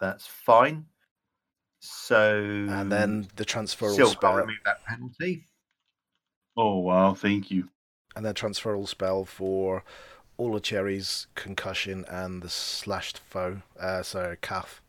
[0.00, 0.86] that's fine.
[1.80, 2.32] So
[2.70, 5.44] and then the transferal Silk, I'll spell, remove that penalty.
[6.56, 7.68] Oh wow, thank you.
[8.16, 9.84] and then transferal spell for
[10.38, 13.60] all of Cherry's concussion and the slashed foe.
[13.78, 14.80] Uh, so calf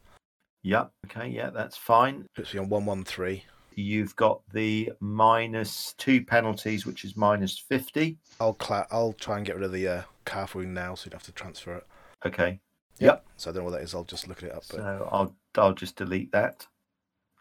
[0.64, 0.92] Yep.
[1.06, 2.26] okay, yeah, that's fine.
[2.36, 3.44] puts me on one one three.
[3.78, 8.18] You've got the minus two penalties, which is minus fifty.
[8.42, 11.12] I'll cla- I'll try and get rid of the uh, calf wound now, so you
[11.12, 11.86] don't have to transfer it.
[12.26, 12.60] Okay,
[13.00, 13.26] Yep.
[13.38, 13.94] So I don't know what that is.
[13.94, 14.64] I'll just look it up.
[14.70, 14.78] But...
[14.78, 16.66] so I'll I'll just delete that.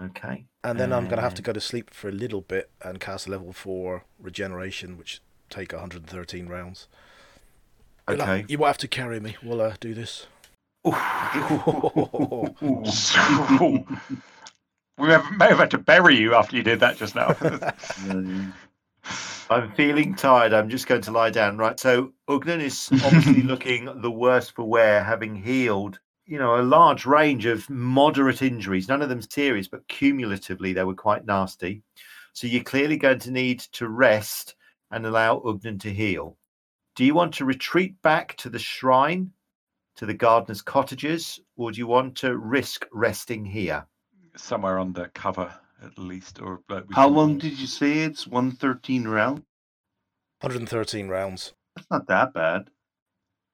[0.02, 3.00] Okay, And then I'm gonna have to go to sleep for a little bit and
[3.00, 6.86] cast a level four regeneration, which take 113 rounds.
[8.06, 8.44] You'll have- okay.
[8.46, 9.36] you won't have to carry me.
[9.42, 10.26] We'll uh, do this.
[14.98, 17.36] We may have had to bury you after you did that just now.
[19.50, 20.52] I'm feeling tired.
[20.52, 21.58] I'm just going to lie down.
[21.58, 21.78] Right.
[21.78, 27.04] So Ugnan is obviously looking the worse for wear, having healed, you know, a large
[27.06, 28.88] range of moderate injuries.
[28.88, 31.82] None of them serious, but cumulatively they were quite nasty.
[32.32, 34.56] So you're clearly going to need to rest
[34.90, 36.36] and allow Ugnan to heal.
[36.94, 39.30] Do you want to retreat back to the shrine,
[39.96, 43.86] to the gardener's cottages, or do you want to risk resting here?
[44.36, 46.40] Somewhere under cover, at least.
[46.40, 49.44] Or like How can- long did you say it's 113 round?
[50.40, 51.52] 113 rounds.
[51.74, 52.70] That's not that bad.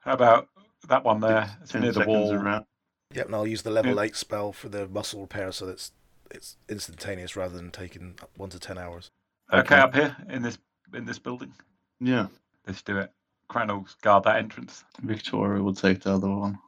[0.00, 0.48] How about
[0.88, 1.56] that one there?
[1.62, 2.32] It's 10 near the wall.
[2.32, 2.66] a round.
[3.14, 4.02] Yep, and I'll use the level Yeah.
[4.02, 5.92] 8 spell for the muscle repair so that's
[6.30, 9.10] it's instantaneous rather than taking 1 to 10 hours.
[9.52, 10.58] Okay, up here in this
[10.94, 11.52] in this building.
[12.00, 12.28] Yeah.
[12.66, 13.12] Let's do it.
[13.48, 13.68] Cran
[14.00, 14.84] guard that entrance.
[15.02, 16.58] Victoria will take the other one.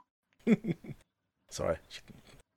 [1.50, 1.78] Sorry.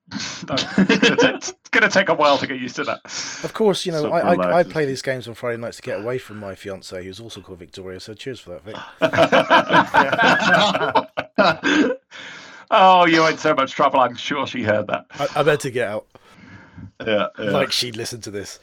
[0.48, 3.04] no, it's gonna, ta- it's gonna take a while to get used to that.
[3.44, 5.84] Of course, you know, So I, I, I play these games on Friday nights to
[5.84, 8.76] get away from my fiance, who's also called Victoria, so cheers for that, Vic.
[12.72, 14.00] oh, you're in so much trouble.
[14.00, 15.08] I'm sure she heard that.
[15.12, 16.08] I, I better get out.
[17.06, 17.28] Yeah.
[17.38, 17.52] yeah.
[17.52, 18.60] Like she'd listen to this.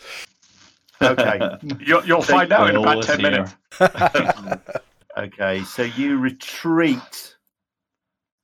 [1.03, 1.59] Okay.
[1.81, 3.55] You'll, you'll find out in about ten minutes.
[5.17, 7.37] Okay, so you retreat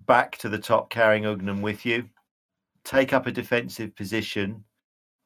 [0.06, 2.08] back to the top, carrying Ugnan with you.
[2.84, 4.64] Take up a defensive position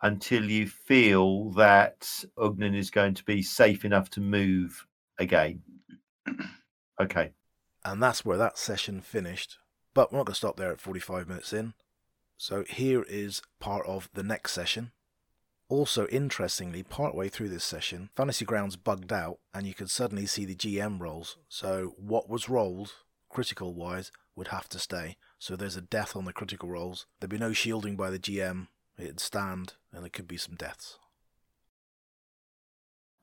[0.02, 4.86] until you feel that Ugnan is going to be safe enough to move
[5.18, 5.62] again.
[7.00, 7.32] Okay.
[7.84, 9.58] And that's where that session finished.
[9.94, 11.74] But we're not going to stop there at 45 minutes in.
[12.36, 14.92] So here is part of the next session.
[15.68, 20.44] Also, interestingly, partway through this session, Fantasy Grounds bugged out and you could suddenly see
[20.44, 21.36] the GM rolls.
[21.48, 22.92] So what was rolled,
[23.28, 25.16] critical wise, would have to stay.
[25.44, 27.04] So there's a death on the critical rolls.
[27.20, 28.68] There'd be no shielding by the GM.
[28.98, 30.96] It'd stand and there could be some deaths.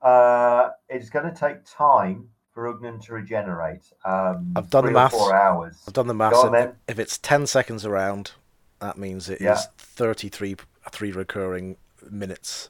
[0.04, 3.92] Uh, it's going to take time for Ugnan to regenerate.
[4.06, 5.16] Um, I've done the maths.
[5.16, 5.82] Four hours.
[5.88, 6.14] I've done the.
[6.14, 6.74] Go on, then.
[6.88, 8.34] If it's 10 seconds around,
[8.82, 9.58] that means it is Yeah.
[9.80, 10.58] 33
[10.92, 12.70] three recurring minutes.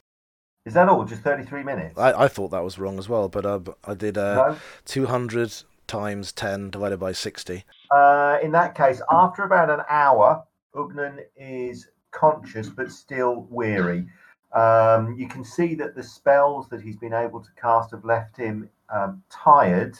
[0.64, 1.04] Is that all?
[1.04, 1.98] Just 33 minutes?
[1.98, 4.56] I, I thought that was wrong as well, but uh, I did uh, no?
[4.86, 7.64] 200 times 10 divided by 60.
[7.90, 14.06] Uh, in that case, after about an hour, Ugnan is conscious but still weary.
[14.52, 18.36] Um, you can see that the spells that he's been able to cast have left
[18.36, 19.98] him um, tired,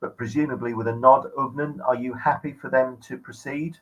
[0.00, 3.76] but presumably with a nod, Ugnan, are you happy for them to proceed?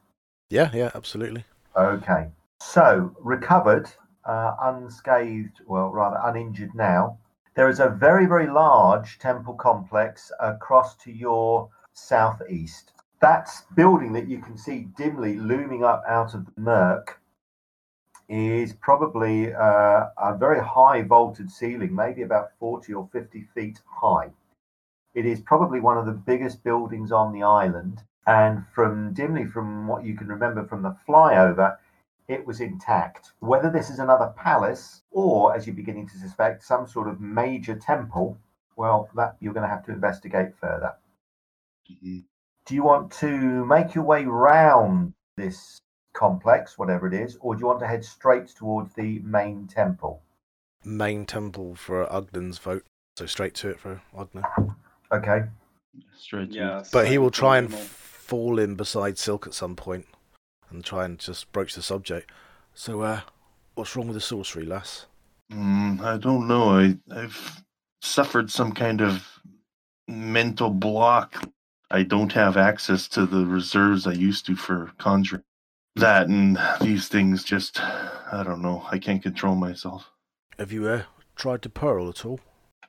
[0.50, 1.44] Yeah, yeah, absolutely.
[1.76, 2.28] Okay.
[2.60, 3.88] So, recovered,
[4.24, 7.18] uh, unscathed, well, rather uninjured now.
[7.56, 12.92] There is a very, very large temple complex across to your southeast.
[13.22, 17.18] That building that you can see dimly looming up out of the murk
[18.28, 24.32] is probably uh, a very high vaulted ceiling, maybe about 40 or 50 feet high.
[25.14, 28.02] It is probably one of the biggest buildings on the island.
[28.26, 31.78] And from dimly, from what you can remember from the flyover,
[32.28, 33.32] it was intact.
[33.40, 37.76] Whether this is another palace or, as you're beginning to suspect, some sort of major
[37.76, 38.38] temple,
[38.76, 40.94] well, that you're going to have to investigate further.
[41.90, 42.24] Mhm.
[42.64, 45.78] Do you want to make your way round this
[46.12, 50.22] complex, whatever it is, or do you want to head straight towards the main temple?
[50.84, 52.84] Main temple for Ogden's vote.
[53.16, 54.44] So straight to it for Ogden.
[55.12, 55.44] Okay.
[56.12, 56.84] Straight to Yeah.
[56.92, 60.06] But he will try and fall in beside Silk at some point
[60.70, 62.30] and try and just broach the subject.
[62.74, 63.20] So, uh,
[63.74, 65.06] what's wrong with the sorcery, lass?
[65.52, 66.78] Mm, I don't know.
[66.78, 67.62] I, I've
[68.02, 69.26] suffered some kind of
[70.08, 71.48] mental block.
[71.90, 75.44] I don't have access to the reserves I used to for conjuring.
[75.94, 78.86] That and these things just, I don't know.
[78.90, 80.10] I can't control myself.
[80.58, 81.02] Have you uh,
[81.36, 82.40] tried to pearl at all?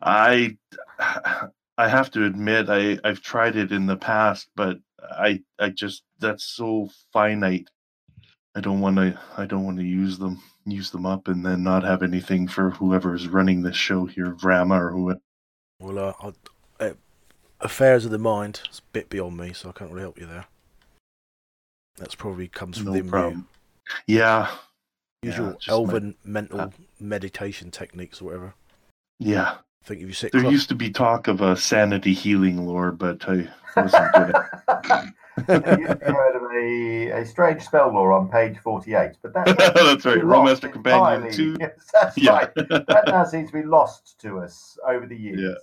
[0.02, 0.58] I,
[1.00, 6.04] I have to admit, I I've tried it in the past, but I I just
[6.20, 7.68] that's so finite.
[8.56, 11.64] I don't want to I don't want to use them use them up and then
[11.64, 15.20] not have anything for whoever is running this show here, Vrama or whoever.
[15.80, 16.32] Well, uh,
[16.80, 16.94] I, uh,
[17.62, 18.62] affairs of the mind.
[18.66, 20.46] It's a bit beyond me, so I can't really help you there.
[21.98, 23.48] That's probably comes from No the problem.
[24.08, 24.50] Yeah,
[25.22, 26.70] usual Yeah, just my- elven mental uh,
[27.00, 28.54] meditation techniques or whatever.
[29.20, 29.58] yeah.
[29.88, 32.66] I think if you sit There cross- used to be talk of a sanity healing
[32.68, 35.06] lore, but I wasn't good at
[35.48, 40.04] you you heard of a, a strange spell law on page 48, but that That's
[40.06, 41.56] right, lost Rolemaster Companion 2.
[41.62, 42.54] Yes, that's Yeah, right.
[42.56, 45.58] That now seems to be lost to us over the years.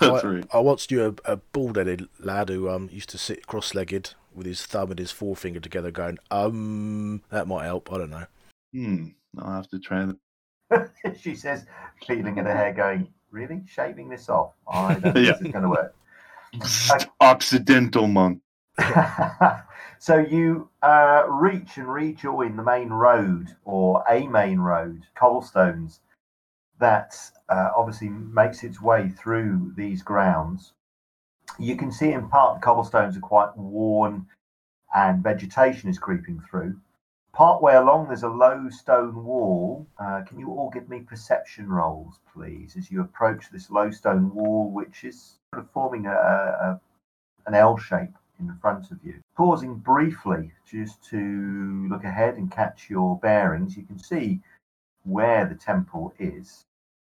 [0.00, 0.44] that's I, right.
[0.52, 4.66] I once knew a, a bald-headed lad who um used to sit cross-legged with his
[4.66, 7.92] thumb and his forefinger together, going, um, that might help.
[7.92, 8.26] I don't know.
[8.74, 9.04] Hmm.
[9.38, 10.04] I'll have to try
[10.70, 10.90] that.
[11.20, 11.64] she says,
[12.08, 13.62] feeling at her hair, going, Really?
[13.66, 14.52] Shaving this off?
[14.70, 15.32] I don't think Yeah.
[15.32, 15.94] this is going to work.
[17.20, 18.40] Occidental monk.
[19.98, 26.00] so you uh, reach and rejoin the main road or a main road, cobblestones,
[26.78, 27.14] that
[27.48, 30.72] uh, obviously makes its way through these grounds.
[31.58, 34.26] You can see in part the cobblestones are quite worn
[34.94, 36.78] and vegetation is creeping through.
[37.32, 39.86] Part way along, there's a low stone wall.
[39.98, 44.34] Uh, can you all give me perception rolls, please, as you approach this low stone
[44.34, 46.80] wall, which is sort of forming a, a
[47.46, 49.20] an L shape in front of you.
[49.36, 54.40] Pausing briefly just to look ahead and catch your bearings, you can see
[55.04, 56.64] where the temple is.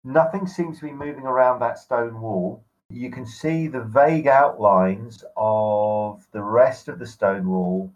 [0.04, 2.64] Nothing seems to be moving around that stone wall.
[2.90, 7.92] You can see the vague outlines of the rest of the stone wall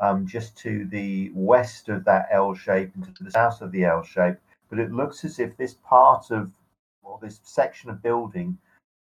[0.00, 3.84] um, just to the west of that L shape and to the south of the
[3.84, 4.36] L shape.
[4.70, 6.52] But it looks as if this part of,
[7.02, 8.58] or this section of building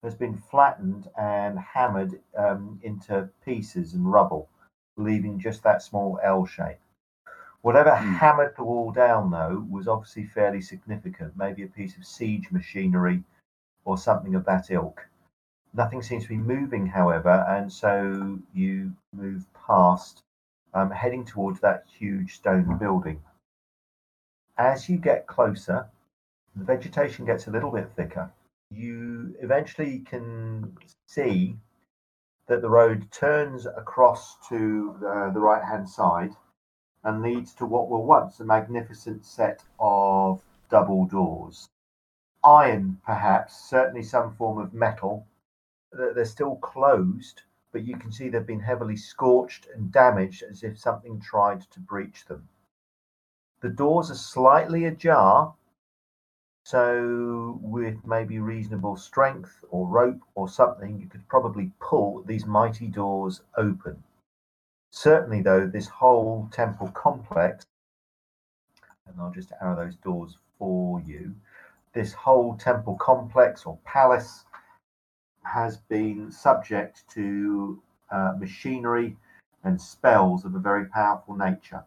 [0.04, 4.50] has been flattened and hammered um, into pieces and rubble,
[4.98, 6.80] leaving just that small L shape.
[7.62, 8.14] Whatever Hmm.
[8.14, 13.24] hammered the wall down, though, was obviously fairly significant, maybe a piece of siege machinery
[13.86, 15.08] or something of that ilk.
[15.74, 20.24] Nothing seems to be moving, however, and so you move past,
[20.74, 23.22] um, heading towards that huge stone building.
[24.58, 25.88] As you get closer,
[26.56, 28.32] the vegetation gets a little bit thicker
[28.72, 31.58] you eventually can see
[32.48, 36.32] that the road turns across to uh, the right hand side
[37.04, 41.70] and leads to what were once a magnificent set of double doors.
[42.44, 45.28] Iron, perhaps, certainly some form of metal.
[45.92, 50.64] They're they're still closed, but you can see they've been heavily scorched and damaged as
[50.64, 52.48] if something tried to breach them.
[53.62, 55.54] The doors are slightly ajar,
[56.64, 62.88] so, with maybe reasonable strength or rope or something, you could probably pull these mighty
[62.88, 64.04] doors open.
[64.92, 67.66] Certainly, though, this whole temple complex,
[69.08, 71.36] and I'll just arrow those doors for you,
[71.94, 74.46] this whole temple complex or palace
[75.44, 77.82] has been subject to
[78.12, 79.18] uh, machinery
[79.64, 81.84] and spells of a very powerful nature.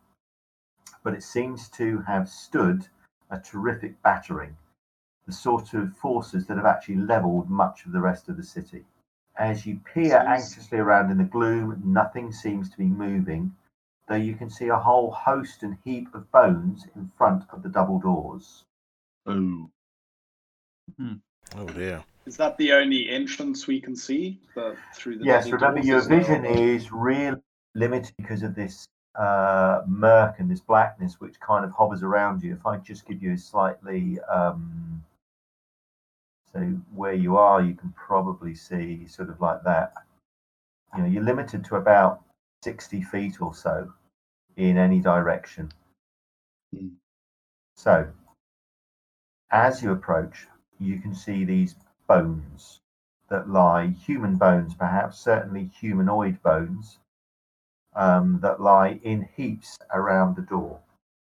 [1.03, 2.89] But it seems to have stood
[3.31, 4.57] a terrific battering
[5.27, 8.85] the sort of forces that have actually leveled much of the rest of the city.
[9.37, 13.57] As you peer Seems- anxiously around in the gloom, nothing seems to be moving,
[14.07, 17.69] though you can see a whole host and heap of bones in front of the
[17.69, 18.65] double doors.
[19.27, 19.71] Oh.
[21.57, 22.05] Oh dear.
[22.27, 24.41] Is that the only entrance we can see?
[24.55, 26.19] The, through the yes, remember your as well?
[26.19, 27.41] vision is really
[27.75, 32.53] limited because of this uh, murk and this blackness which kind of hovers around you.
[32.55, 35.05] If I just give you a slightly um,
[36.53, 36.61] so
[36.95, 39.93] where you are, you can probably see sort of like that.
[40.97, 42.23] You know, you're limited to about
[42.63, 43.93] sixty feet or so
[44.57, 45.71] in any direction.
[46.75, 46.89] Hmm.
[47.77, 48.09] So,
[49.51, 50.47] as you approach,
[50.79, 51.75] you can see these
[52.07, 52.81] bones
[53.29, 56.99] that lie, human bones perhaps, certainly humanoid bones,
[57.97, 60.81] um, that lie in heaps around the door.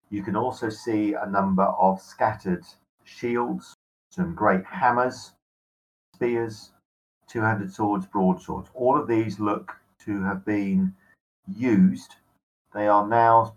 [0.10, 2.66] You can also see a number of scattered
[3.04, 3.74] shields,
[4.12, 5.34] some great hammers,
[6.14, 6.72] spears,
[7.28, 8.70] two handed swords, broadswords.
[8.74, 9.76] All of these look
[10.06, 10.96] to have been
[11.48, 12.16] used.
[12.74, 13.56] They are now,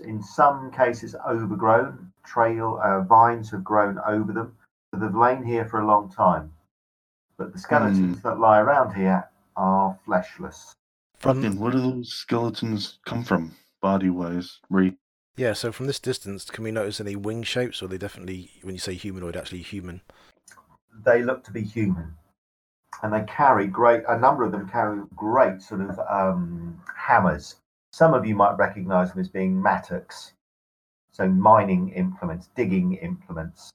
[0.00, 2.12] in some cases, overgrown.
[2.24, 4.56] Trail uh, vines have grown over them.
[4.92, 6.52] So they've lain here for a long time.
[7.38, 10.72] But the skeletons that lie around here are fleshless.
[11.18, 14.58] From Fucking, where do those skeletons come from, body wise?
[14.68, 14.96] Ray?
[15.36, 17.80] yeah, so from this distance, can we notice any wing shapes?
[17.80, 20.02] Or are they definitely, when you say humanoid, actually human?
[21.04, 22.14] They look to be human.
[23.02, 27.56] And they carry great, a number of them carry great sort of um, hammers.
[27.92, 30.32] Some of you might recognize them as being mattocks,
[31.10, 33.70] so mining implements, digging implements,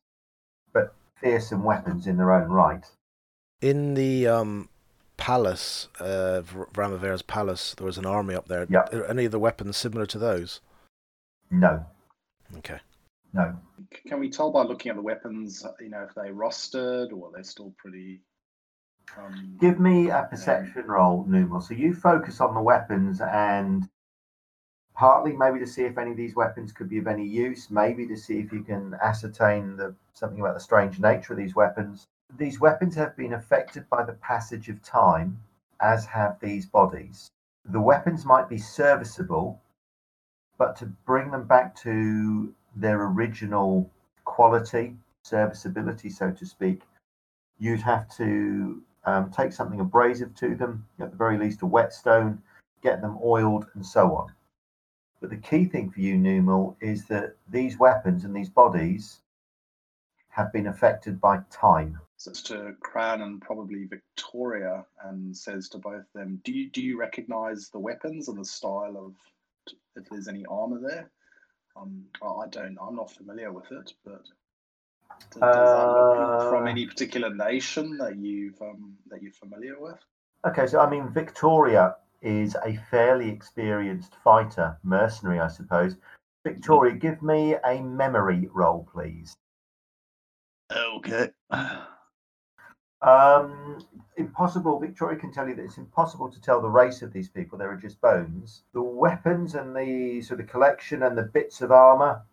[0.71, 2.85] but fearsome weapons in their own right.
[3.61, 4.69] In the um,
[5.17, 8.65] palace, uh, Vr- Vramavera's palace, there was an army up there.
[8.69, 8.93] Yep.
[8.93, 10.59] Are any of the weapons similar to those?
[11.51, 11.85] No,
[12.57, 12.79] Okay.
[13.33, 13.55] no.
[14.07, 17.43] Can we tell by looking at the weapons, you know, if they rusted or they're
[17.43, 18.21] still pretty?
[19.17, 21.61] Um, Give me a perception roll, Numal.
[21.61, 23.87] So you focus on the weapons and
[24.95, 28.07] partly maybe to see if any of these weapons could be of any use, maybe
[28.07, 32.07] to see if you can ascertain the something about the strange nature of these weapons.
[32.37, 35.39] These weapons have been affected by the passage of time,
[35.81, 37.29] as have these bodies.
[37.65, 39.61] The weapons might be serviceable,
[40.57, 43.89] but to bring them back to their original
[44.23, 46.83] quality, serviceability, so to speak,
[47.59, 52.41] you'd have to um, take something abrasive to them, at the very least a whetstone,
[52.81, 54.31] get them oiled, and so on.
[55.25, 59.21] But the key thing for you, Numal, is that these weapons and these bodies
[60.29, 61.99] have been affected by time.
[62.17, 66.69] So it's to Cran and probably Victoria, and says to both of them, "Do you
[66.69, 69.15] do you recognise the weapons and the style of
[69.95, 71.09] if there's any armor there?"
[71.75, 72.77] Um, I don't.
[72.79, 74.21] I'm not familiar with it, but
[75.31, 79.97] does, look from Uh, any particular nation that you've um, that you're familiar with?
[80.45, 81.95] Okay, so I mean, Victoria
[82.25, 85.95] is a fairly experienced fighter, mercenary, I suppose.
[86.43, 89.35] Victoria, give me a memory roll, please.
[90.75, 91.29] Okay.
[93.01, 93.85] Um,
[94.17, 94.79] impossible.
[94.79, 97.57] Victoria can tell you that it's impossible to tell the race of these people.
[97.57, 98.63] They are just bones.
[98.73, 102.23] The weapons and the sort of collection and the bits of armor,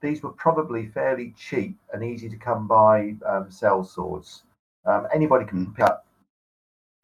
[0.00, 3.16] these were probably fairly cheap and easy to come by.
[3.26, 4.44] Um, sell swords.
[4.86, 6.06] Um, anybody can pick up,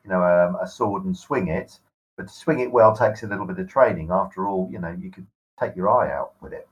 [0.04, 1.80] you know, um, a sword and swing it,
[2.20, 4.10] but to swing it well takes a little bit of training.
[4.10, 5.26] After all, you know, you could
[5.58, 6.68] take your eye out with it.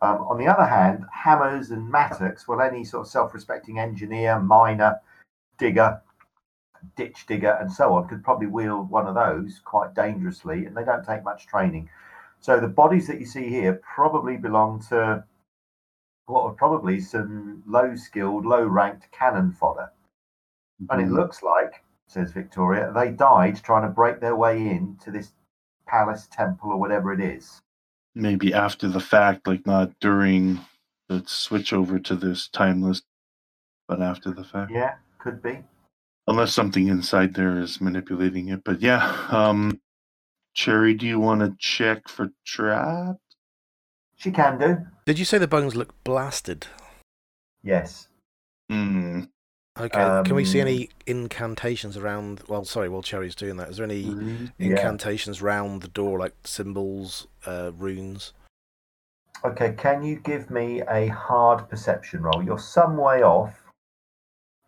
[0.00, 4.98] Um, on the other hand, hammers and mattocks, well, any sort of self-respecting engineer, miner,
[5.58, 6.00] digger,
[6.96, 10.84] ditch digger, and so on could probably wield one of those quite dangerously, and they
[10.84, 11.90] don't take much training.
[12.40, 15.24] So the bodies that you see here probably belong to
[16.24, 19.90] what are probably some low-skilled, low-ranked cannon fodder.
[20.88, 25.32] And it looks like, says Victoria, they died trying to break their way into this
[25.86, 27.60] palace, temple, or whatever it is.
[28.14, 30.60] Maybe after the fact, like not during
[31.08, 33.02] the switch over to this timeless,
[33.86, 34.72] but after the fact.
[34.72, 35.58] Yeah, could be.
[36.26, 38.64] Unless something inside there is manipulating it.
[38.64, 39.80] But yeah, um
[40.54, 43.16] Cherry, do you want to check for trap?
[44.16, 44.78] She can do.
[45.04, 46.66] Did you say the bones look blasted?
[47.62, 48.08] Yes.
[48.70, 49.24] Hmm.
[49.78, 50.22] Okay.
[50.24, 52.42] Can we see Um, any incantations around?
[52.48, 54.48] Well, sorry, while Cherry's doing that, is there any Yeah.
[54.58, 58.32] incantations round the door, like symbols, uh, runes?
[59.44, 62.42] Okay, can you give me a hard perception roll?
[62.42, 63.70] You're some way off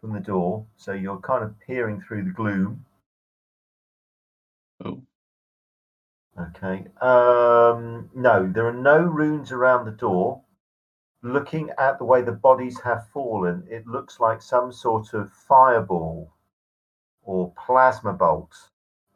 [0.00, 2.84] from the door, so you're kind of peering through the gloom.
[4.84, 5.02] Oh.
[6.38, 6.86] Okay.
[7.00, 10.42] Um, no, there are no runes around the door.
[11.22, 16.32] Looking at the way the bodies have fallen, it looks like some sort of fireball
[17.24, 18.54] or plasma bolt.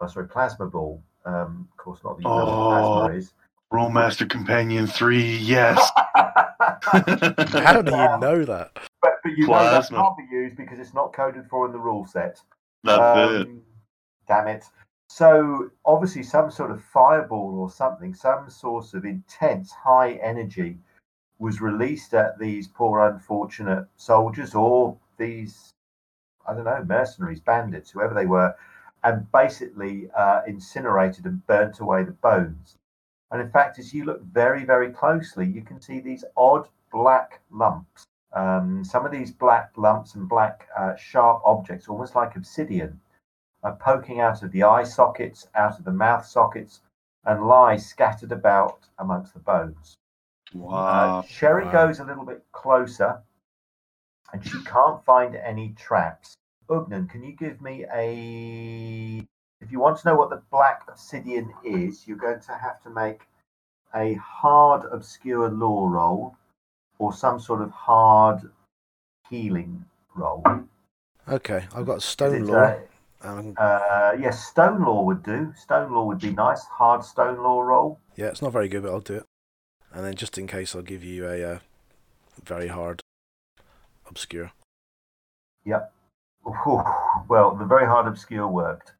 [0.01, 1.03] Oh, sorry, plasma ball.
[1.25, 2.69] Um, of course, not the you Oh.
[3.07, 3.33] plasma is.
[3.73, 5.91] Rolemaster Companion 3, yes.
[5.97, 7.01] How
[7.83, 8.71] do you know that?
[9.01, 9.99] But, but you know that Plasma.
[9.99, 12.41] can't be used because it's not coded for in the rule set.
[12.85, 13.47] That's it.
[13.47, 13.63] Um,
[14.29, 14.65] Damn it.
[15.09, 20.79] So obviously some sort of fireball or something, some source of intense high energy
[21.43, 25.71] was released at these poor unfortunate soldiers or these,
[26.47, 28.55] I don't know, mercenaries, bandits, whoever they were,
[29.03, 32.77] and basically uh, incinerated and burnt away the bones.
[33.33, 37.41] And in fact, as you look very, very closely, you can see these odd black
[37.51, 38.07] lumps.
[38.33, 43.01] Um, some of these black lumps and black uh, sharp objects, almost like obsidian,
[43.65, 46.83] are poking out of the eye sockets, out of the mouth sockets,
[47.25, 49.97] and lie scattered about amongst the bones.
[50.55, 51.25] Uh, Wow.
[51.29, 51.73] Cherry Wow.
[51.73, 53.23] goes a little bit closer,
[54.33, 56.35] and she can't find any traps.
[56.69, 59.27] Ugnan, can you give me a?
[59.61, 62.91] If you want to know what the black obsidian is, you're going to have to
[62.91, 63.23] make
[63.95, 66.37] a hard obscure lore roll,
[66.99, 68.51] or some sort of hard
[69.29, 69.85] healing
[70.15, 70.43] roll.
[71.29, 72.65] Okay, I've got stone lore.
[72.65, 75.53] uh, Um, Uh, yes, stone lore would do.
[75.57, 76.65] Stone lore would be nice.
[76.65, 78.01] Hard stone lore roll.
[78.17, 79.27] yeah, it's not very good, but I'll do it.
[79.95, 81.59] And then just in case, I'll give you a uh,
[82.43, 83.01] very hard,
[84.09, 84.53] obscure.
[86.47, 86.83] Ooh,
[87.29, 88.93] well, the very hard obscure worked.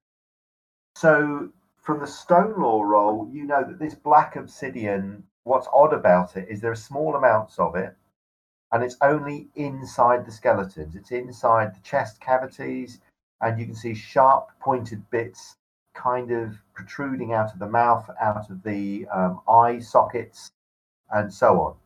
[0.95, 6.37] So, from the stone lore roll, you know that this black obsidian, what's odd about
[6.37, 7.97] it is there are small amounts of it,
[8.71, 10.95] and it's only inside the skeletons.
[10.95, 13.01] It's inside the chest cavities,
[13.41, 15.57] and you can see sharp pointed bits
[15.95, 20.53] kind of protruding out of the mouth, out of the um, eye sockets,
[21.13, 21.77] and so on.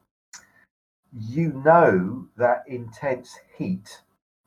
[1.13, 4.03] You know that intense heat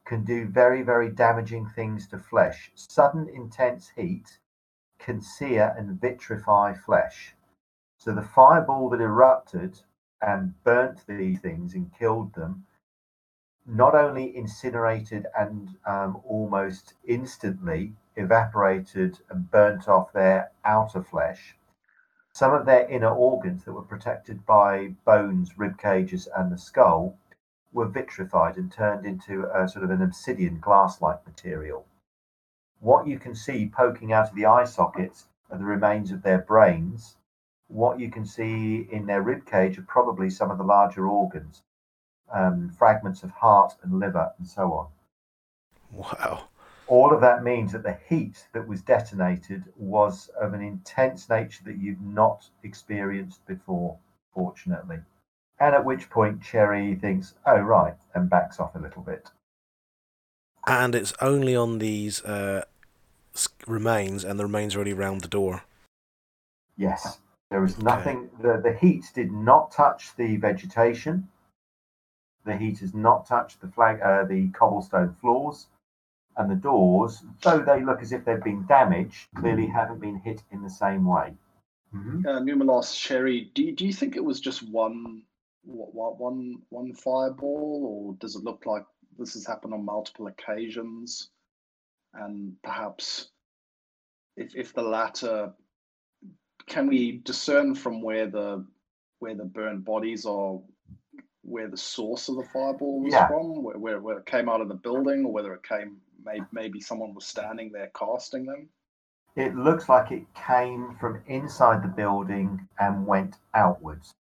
[0.05, 2.71] can do very, very damaging things to flesh.
[2.75, 4.39] Sudden intense heat
[4.97, 7.35] can sear and vitrify flesh.
[7.97, 9.79] So the fireball that erupted
[10.21, 12.65] and burnt these things and killed them
[13.65, 21.55] not only incinerated and um, almost instantly evaporated and burnt off their outer flesh,
[22.33, 27.17] some of their inner organs that were protected by bones, rib cages, and the skull
[27.71, 31.85] were vitrified and turned into a sort of an obsidian glass like material.
[32.79, 36.39] What you can see poking out of the eye sockets are the remains of their
[36.39, 37.17] brains.
[37.67, 41.61] What you can see in their rib cage are probably some of the larger organs,
[42.31, 44.87] um, fragments of heart and liver, and so on.
[45.91, 46.48] Wow.
[46.89, 51.63] All of that means that the heat that was detonated was of an intense nature
[51.65, 53.95] that you've not experienced before,
[54.33, 54.97] fortunately.
[55.59, 59.29] And at which point Cherry thinks, oh, right, and backs off a little bit.
[60.65, 62.65] And it's only on these uh,
[63.67, 65.63] remains, and the remains are only round the door.
[66.75, 67.19] Yes,
[67.51, 71.27] there was nothing, the, the heat did not touch the vegetation.
[72.45, 75.67] The heat has not touched the flag, uh, the cobblestone floors,
[76.39, 80.41] and the doors, though they look as if they've been damaged, clearly haven't been hit
[80.51, 81.35] in the same way.
[81.93, 82.25] Mhm.
[82.25, 85.23] Uh, Numelos, Cherry, do you, do you think it was just one
[85.63, 88.85] what, what, one one fireball, or does it look like
[89.17, 91.29] this has happened on multiple occasions?
[92.13, 93.29] And perhaps,
[94.37, 95.53] if if the latter,
[96.67, 98.65] can we discern from where the
[99.19, 100.59] where the burnt bodies are,
[101.41, 103.27] where the source of the fireball was Yeah.
[103.27, 105.99] from, where, where where it came out of the building, or whether it came
[106.31, 108.69] maybe maybe someone was standing there casting them?
[109.35, 114.13] It looks like it came from inside the building and went outwards.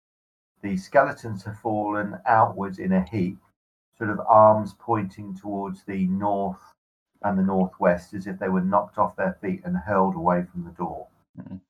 [0.63, 3.39] The skeletons have fallen outwards in a heap,
[3.97, 6.61] sort of arms pointing towards the north
[7.23, 10.65] and the northwest as if they were knocked off their feet and hurled away from
[10.65, 11.09] the door.
[11.39, 11.61] Mhm.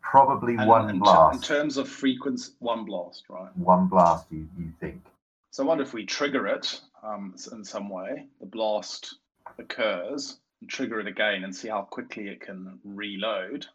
[0.00, 3.56] Probably And one in, ter- in terms of frequency, one blast, right?
[3.56, 5.02] one blast, you, you think.
[5.50, 9.16] So I wonder if we trigger it um, in some way, the blast
[9.62, 13.66] occurs, and trigger it again and see how quickly it can reload,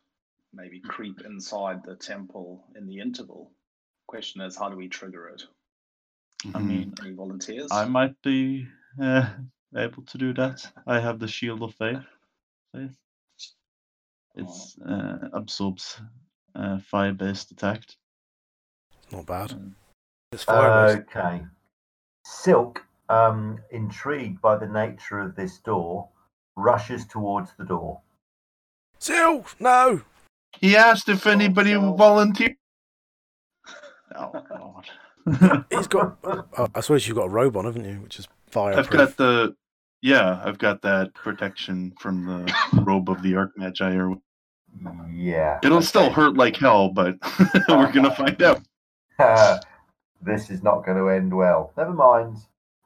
[0.54, 3.52] maybe creep inside the temple in the interval.
[4.08, 5.44] Question is, how do we trigger it?
[6.46, 6.68] I Mhm.
[6.68, 7.72] mean, Any volunteers?
[7.72, 8.68] I might be
[9.00, 9.28] uh,
[9.76, 10.72] able to do that.
[10.86, 12.06] I have the Shield of Faith.
[12.72, 12.98] Faith.
[14.36, 16.00] It's uh, absorbs
[16.56, 17.84] uh, fire-based attack.
[19.12, 19.50] Not bad.
[19.50, 19.74] Mm.
[20.32, 21.16] It's fire based.
[21.16, 21.46] Okay.
[22.24, 26.10] Silk, um, intrigued by the nature of this door,
[26.56, 28.02] rushes towards the door.
[29.00, 29.46] Seal!
[29.60, 30.02] No!
[30.60, 32.56] He asked if anybody so- would volunteer.
[34.16, 35.66] Oh God.
[35.70, 36.18] He's got.
[36.24, 37.96] Oh, I suppose you've got a robe on, haven't you?
[38.02, 38.74] Which is fire.
[38.78, 39.56] I've got the
[40.02, 42.54] yeah, I've got that protection from the
[42.84, 43.96] robe of the Archmagi.
[44.16, 44.18] Or
[45.14, 45.60] Yeah.
[45.64, 47.16] it'll still hurt like hell, but
[47.70, 48.62] we're gonna find out.
[50.22, 51.74] this is not going to end well.
[51.78, 52.38] Never mind.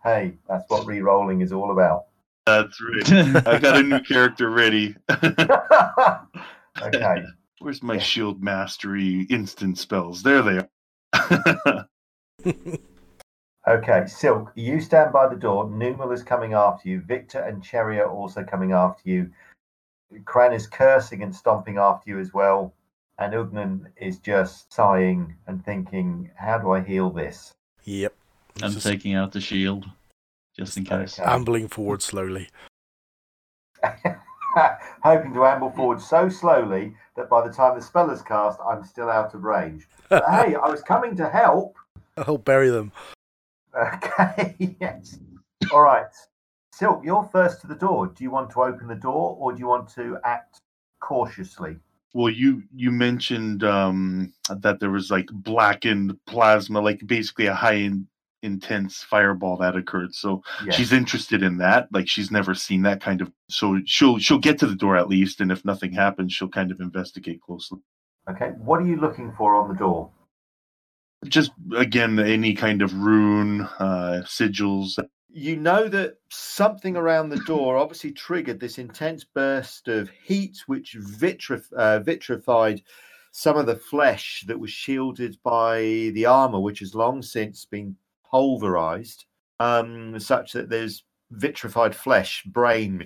[0.04, 2.06] Hey, that's what re-rolling is all about.
[2.46, 3.46] That's right.
[3.48, 4.96] I got a new character ready.
[5.10, 7.24] okay.
[7.60, 10.24] Where's my shield mastery instant spells?
[10.24, 10.68] There they
[11.14, 11.88] are.
[13.68, 15.70] Okay, Silk, you stand by the door.
[15.70, 17.00] Numal is coming after you.
[17.00, 19.30] Victor and Cherry are also coming after you.
[20.26, 22.74] Cran is cursing and stomping after you as well.
[23.20, 27.54] And Ugnan is just sighing and thinking, how do I heal this?
[27.84, 28.16] yep.
[28.64, 29.86] I'm Just taking out the shield,
[30.58, 31.20] just in case.
[31.20, 31.30] Okay.
[31.30, 32.50] ambling forward slowly.
[35.04, 38.84] Hoping to amble forward so slowly that by the time the spell is cast, I'm
[38.84, 39.88] still out of range.
[40.10, 41.76] But hey, I was coming to help.
[42.18, 42.92] I'll bury them.
[43.76, 45.18] Okay, yes.
[45.72, 46.06] All right.
[46.74, 48.08] Silk, you're first to the door.
[48.08, 50.58] Do you want to open the door or do you want to act
[51.00, 51.78] cautiously?
[52.14, 57.74] Well, you you mentioned um, that there was like blackened plasma, like basically a high
[57.74, 58.08] in,
[58.44, 60.14] intense fireball that occurred.
[60.14, 60.76] So Yes.
[60.76, 61.88] she's interested in that.
[61.92, 63.32] Like she's never seen that kind of.
[63.50, 66.72] So she'll she'll get to the door at least, and if nothing happens, she'll kind
[66.72, 67.80] of investigate closely.
[68.30, 68.50] Okay.
[68.58, 70.12] What are you looking for on the door?
[71.26, 74.98] Just again, any kind of rune, uh, sigils.
[75.34, 80.98] You know that something around the door obviously triggered this intense burst of heat, which
[81.00, 82.82] vitrif- uh, vitrified
[83.32, 87.96] some of the flesh that was shielded by the armor, which has long since been
[88.32, 89.26] pulverized,
[89.60, 92.98] um, such that there's vitrified flesh, brain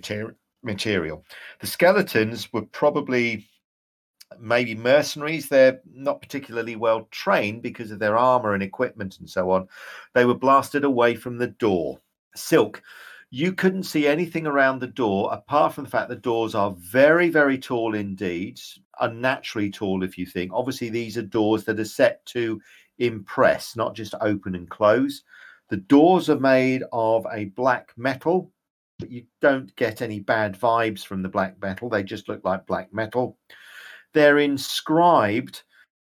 [0.63, 1.23] material.
[1.59, 3.47] The skeletons were probably
[4.39, 5.47] maybe mercenaries.
[5.47, 9.67] They're not particularly well trained because of their armor and equipment and so on.
[10.13, 11.99] They were blasted away from the door.
[12.35, 12.81] Silk,
[13.29, 17.29] you couldn't see anything around the door apart from the fact the doors are very,
[17.29, 18.59] very tall indeed,
[18.99, 20.51] unnaturally tall, if you think.
[20.53, 22.61] Obviously, these are doors that are set to
[22.99, 25.23] impress, not just open and close.
[25.69, 28.51] The doors are made of a black metal,
[28.99, 31.89] but you don't get any bad vibes from the black metal.
[31.89, 33.37] They just look like black metal.
[34.13, 35.63] They're inscribed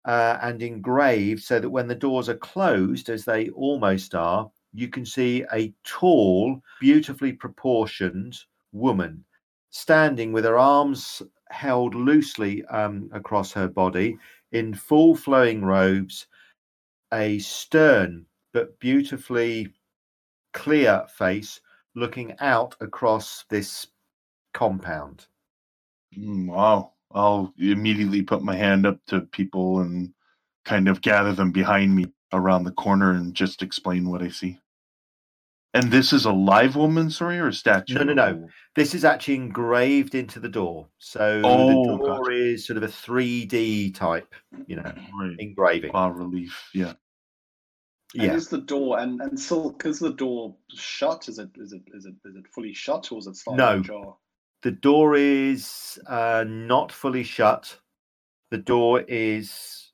[0.06, 4.90] uh, and engraved so that when the doors are closed, as they almost are, you
[4.90, 8.38] can see a tall, beautifully proportioned
[8.74, 9.24] woman
[9.76, 14.18] standing with her arms held loosely um, across her body
[14.52, 16.28] in full flowing robes,
[17.14, 19.74] a stern but beautifully
[20.54, 21.62] clear face
[21.96, 23.88] looking out across this
[24.54, 25.28] compound.
[26.18, 26.94] Mm, wow.
[27.14, 30.14] I'll immediately put my hand up to people and
[30.66, 34.60] kind of gather them behind me around the corner and just explain what I see.
[35.76, 37.96] And this is a live woman, sorry, or a statue?
[37.96, 38.50] No, no, no.
[38.78, 40.88] This is actually engraved into the door.
[41.00, 42.32] So Oh, the door gotcha.
[42.32, 44.34] is sort of a 3D type,
[44.68, 45.36] you know, Right.
[45.38, 45.92] engraving.
[45.92, 46.70] Bas relief.
[46.74, 46.94] Yeah.
[48.14, 48.34] And Yeah.
[48.36, 51.28] is the door and and Silk is the door shut?
[51.28, 53.80] Is it is it is it is it fully shut or is it slightly No.
[53.82, 54.16] ajar?
[54.64, 57.78] The door is uh, not fully shut.
[58.52, 59.85] The door is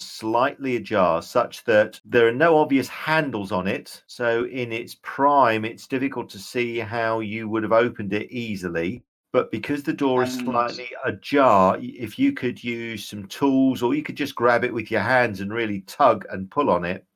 [0.00, 4.02] slightly ajar, such that there are no obvious handles on it.
[4.06, 9.02] So, in its prime, it's difficult to see how you would have opened it easily.
[9.32, 14.02] But because the door is slightly ajar, if you could use some tools or you
[14.02, 17.06] could just grab it with your hands and really tug and pull on it,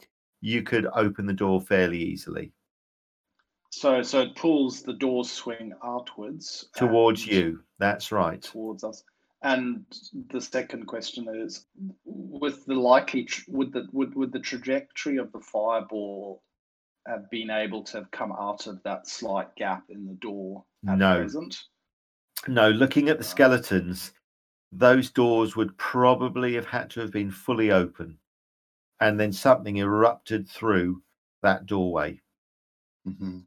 [0.42, 2.52] you could open the door fairly easily
[3.70, 7.60] So so it pulls the door swing outwards towards you.
[7.78, 8.42] That's right.
[8.42, 9.04] towards us.
[9.42, 9.84] And
[10.30, 11.66] the second question is,
[12.04, 16.42] with the likely tr- would the would, would the trajectory of the fireball
[17.08, 20.98] have been able to have come out of that slight gap in the door at
[20.98, 21.16] No.
[21.16, 21.60] present?
[22.46, 24.12] No, looking at the skeletons,
[24.70, 28.18] those doors would probably have had to have been fully open.
[29.00, 31.02] And then something erupted through
[31.42, 32.20] that doorway.
[33.04, 33.40] hmm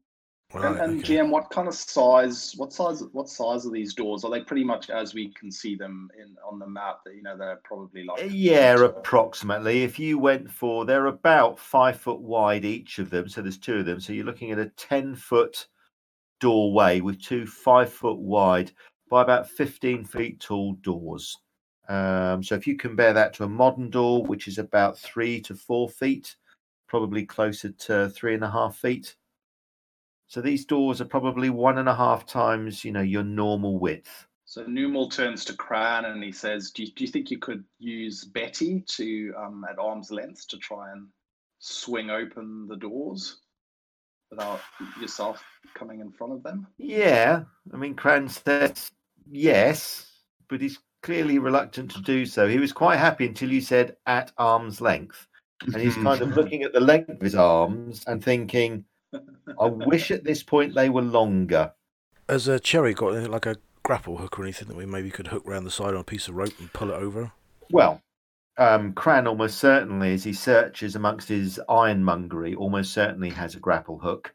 [0.56, 1.16] Right, and, and okay.
[1.16, 2.54] GM, what kind of size?
[2.56, 3.04] What size?
[3.12, 4.24] What size are these doors?
[4.24, 7.00] Are they pretty much as we can see them in on the map?
[7.06, 9.84] That you know they're probably like Yeah, approximately.
[9.84, 13.28] If you went for, they're about five foot wide each of them.
[13.28, 14.00] So there's two of them.
[14.00, 15.68] So you're looking at a 10 foot
[16.40, 18.72] doorway with two five foot wide
[19.10, 21.38] by about 15 feet tall doors.
[21.90, 25.54] Um, so if you compare that to a modern door, which is about three to
[25.54, 26.36] four feet,
[26.88, 29.16] probably closer to three and a half feet.
[30.28, 34.28] So these doors are probably one and a half times, you know, your normal width.
[34.46, 37.64] So Numal turns to Cran and he says, "Do you, do you think you could
[37.80, 41.08] use Betty to um, at arm's length to try and
[41.60, 43.42] swing open the doors
[44.30, 44.62] without
[45.00, 48.92] yourself coming in front of them?" Yeah, I mean, Cran says
[49.30, 50.12] yes,
[50.48, 52.48] but he's clearly reluctant to do so.
[52.48, 55.28] He was quite happy until you said at arm's length.
[55.62, 58.86] And he's kind of looking at the length of his arms and thinking,
[59.60, 61.74] I wish at this point they were longer.
[62.28, 65.28] Has a Cherry got anything like a grapple hook or anything that we maybe could
[65.28, 67.32] hook round the side on a piece of rope and pull it over?
[67.72, 68.02] Well,
[68.58, 74.00] um, Cran almost certainly, as he searches amongst his ironmongery, almost certainly has a grapple
[74.00, 74.34] hook.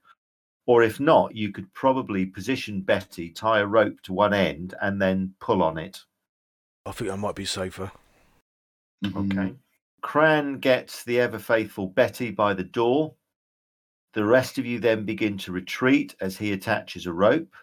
[0.67, 5.03] Or if not, you could probably position Betty, tie a rope to one end, and
[5.03, 5.99] then pull on it.
[6.87, 7.91] I think that might be safer.
[9.05, 9.33] Mhm.
[9.33, 9.55] Okay.
[10.03, 13.15] Cran gets the ever faithful Betty by the door.
[14.13, 17.55] The rest of you then begin to retreat as he attaches a rope.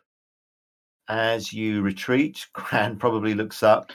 [1.10, 3.92] As you retreat, Cran probably looks up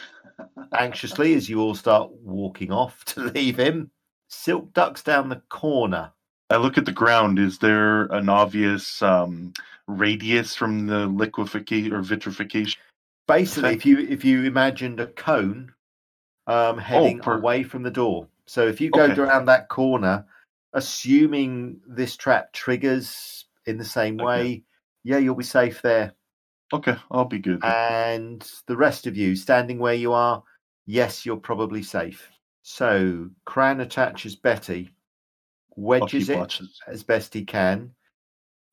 [0.74, 3.90] anxiously as you all start walking off to leave him.
[4.28, 6.12] Silk ducks down the corner.
[6.50, 7.38] I look at the ground.
[7.38, 9.52] Is there an obvious um,
[9.86, 12.80] radius from the liquefaction or vitrification?
[13.26, 15.72] Basically, if you if you imagined a cone
[16.46, 18.26] um, heading per- away from the door.
[18.46, 19.20] So if you go Okay.
[19.20, 20.26] around that corner,
[20.72, 24.24] assuming this trap triggers in the same Okay.
[24.24, 24.64] way,
[25.04, 26.14] yeah, you'll be safe there.
[26.72, 27.62] Okay, I'll be good.
[27.62, 30.42] And the rest of you standing where you are,
[30.86, 32.28] yes, you're probably safe.
[32.62, 34.90] So Cran attaches Betty,
[35.76, 37.94] wedges it as best he can,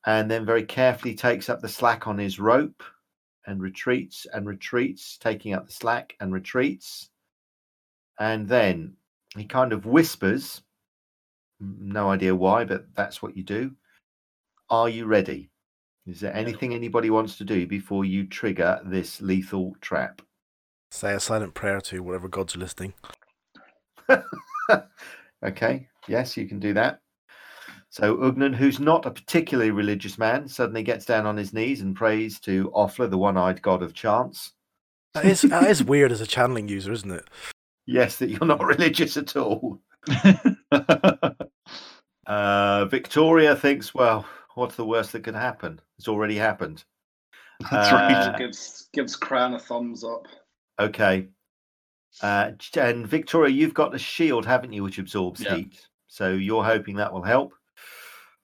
[0.06, 2.84] and then very carefully takes up the slack on his rope
[3.46, 7.10] and retreats and retreats, taking up the slack and retreats.
[8.20, 8.96] And then
[9.36, 10.62] he kind of whispers,
[11.60, 13.72] no idea why, but that's what you do.
[14.70, 15.50] Are you ready?
[16.06, 20.22] Is there anything anybody wants to do before you trigger this lethal trap?
[20.92, 22.94] Say a silent prayer to whatever gods are listening.
[25.46, 27.02] okay, yes, you can do that.
[27.92, 31.96] So Ugnan, who's not a particularly religious man, suddenly gets down on his knees and
[31.96, 34.54] prays to Offler, the one-eyed god of chance.
[35.14, 37.28] That is, that is weird as a channeling user, isn't it?
[37.86, 39.80] Yes, that you're not religious at all.
[42.30, 44.24] Uh, Victoria thinks, well,
[44.54, 45.82] what's the worst that could happen?
[45.98, 46.86] It's already happened.
[47.72, 48.38] That's Uh, right.
[48.38, 50.28] gives gives Cran a thumbs up.
[50.80, 51.28] Okay.
[52.22, 55.56] Uh, and Victoria, you've got the shield, haven't you, which absorbs Yeah.
[55.56, 55.88] heat?
[56.08, 57.54] So you're hoping that will help.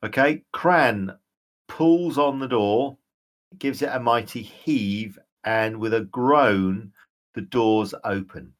[0.04, 1.18] Okay, Cran
[1.68, 2.98] pulls on the door,
[3.58, 6.92] gives it a mighty heave, and with a groan,
[7.36, 8.54] the doors open.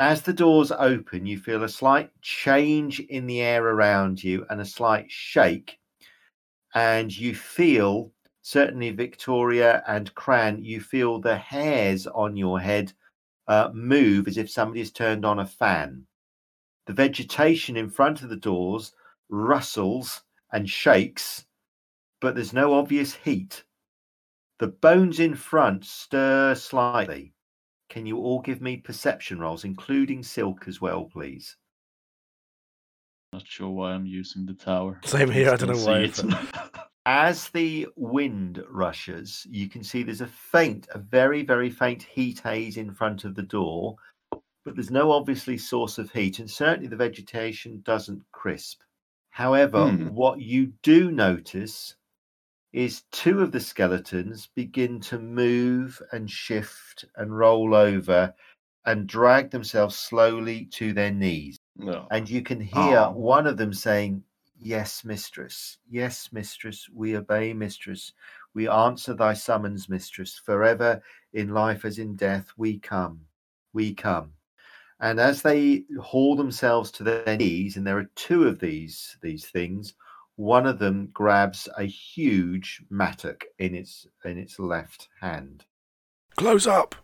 [0.00, 4.60] As the doors open, you feel a slight change in the air around you and
[4.60, 5.80] a slight shake.
[6.72, 12.92] And you feel, certainly Victoria and Cran, you feel the hairs on your head
[13.48, 16.06] uh, move as if somebody has turned on a fan.
[16.86, 18.92] The vegetation in front of the doors
[19.28, 20.22] rustles
[20.52, 21.44] and shakes,
[22.20, 23.64] but there's no obvious heat.
[24.60, 27.32] The bones in front stir slightly.
[27.88, 31.56] Can you all give me perception rolls, including Silk as well, please?
[33.32, 35.00] Not sure why I'm using the tower.
[35.04, 36.30] Same here, I don't know why, see.
[37.06, 42.40] As the wind rushes, you can see there's a faint, a very, very faint heat
[42.40, 43.96] haze in front of the door,
[44.30, 48.82] but there's no obviously source of heat, and certainly the vegetation doesn't crisp.
[49.30, 50.08] However, Hmm.
[50.14, 51.94] what you do notice
[52.72, 58.34] is two of the skeletons begin to move and shift and roll over
[58.86, 62.08] and drag themselves slowly to their knees No.
[62.10, 63.10] and you can hear Oh.
[63.10, 64.24] one of them saying,
[64.60, 68.12] Yes, mistress, yes, mistress, we obey, mistress.
[68.54, 70.36] We answer thy summons, mistress.
[70.38, 71.00] Forever
[71.32, 73.26] in life as in death, we come,
[73.72, 74.34] we come.
[75.00, 79.46] And as they haul themselves to their knees, and there are two of these these
[79.48, 79.94] things,
[80.38, 85.64] one of them grabs a huge mattock in its in its left hand.
[86.36, 86.94] Close up!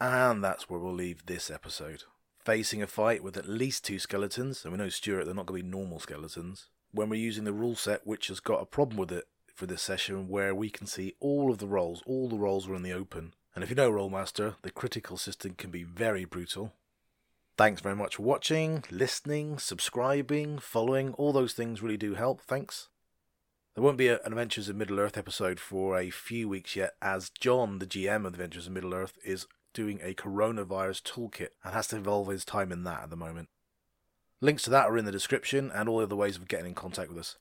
[0.00, 2.02] And that's where we'll leave this episode.
[2.44, 5.60] Facing a fight with at least two skeletons, and we know, Stuart, they're not going
[5.60, 8.98] to be normal skeletons, when we're using the rule set, which has got a problem
[8.98, 12.38] with it for this session, where we can see all of the rolls, all the
[12.38, 13.34] rolls are in the open.
[13.54, 16.72] And if you know Rolemaster, the critical system can be very brutal.
[17.60, 21.12] Thanks very much for watching, listening, subscribing, following.
[21.18, 22.40] All those things really do help.
[22.40, 22.88] Thanks.
[23.74, 27.28] There won't be an Adventures in Middle Earth episode for a few weeks yet, as
[27.28, 31.88] John, the GM of Adventures in Middle Earth, is doing a coronavirus toolkit and has
[31.88, 33.50] to involve his time in that at the moment.
[34.40, 36.74] Links to that are in the description and all the other ways of getting in
[36.74, 37.36] contact with us.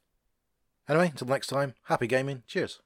[0.90, 2.82] Anyway, until next time, happy gaming, cheers.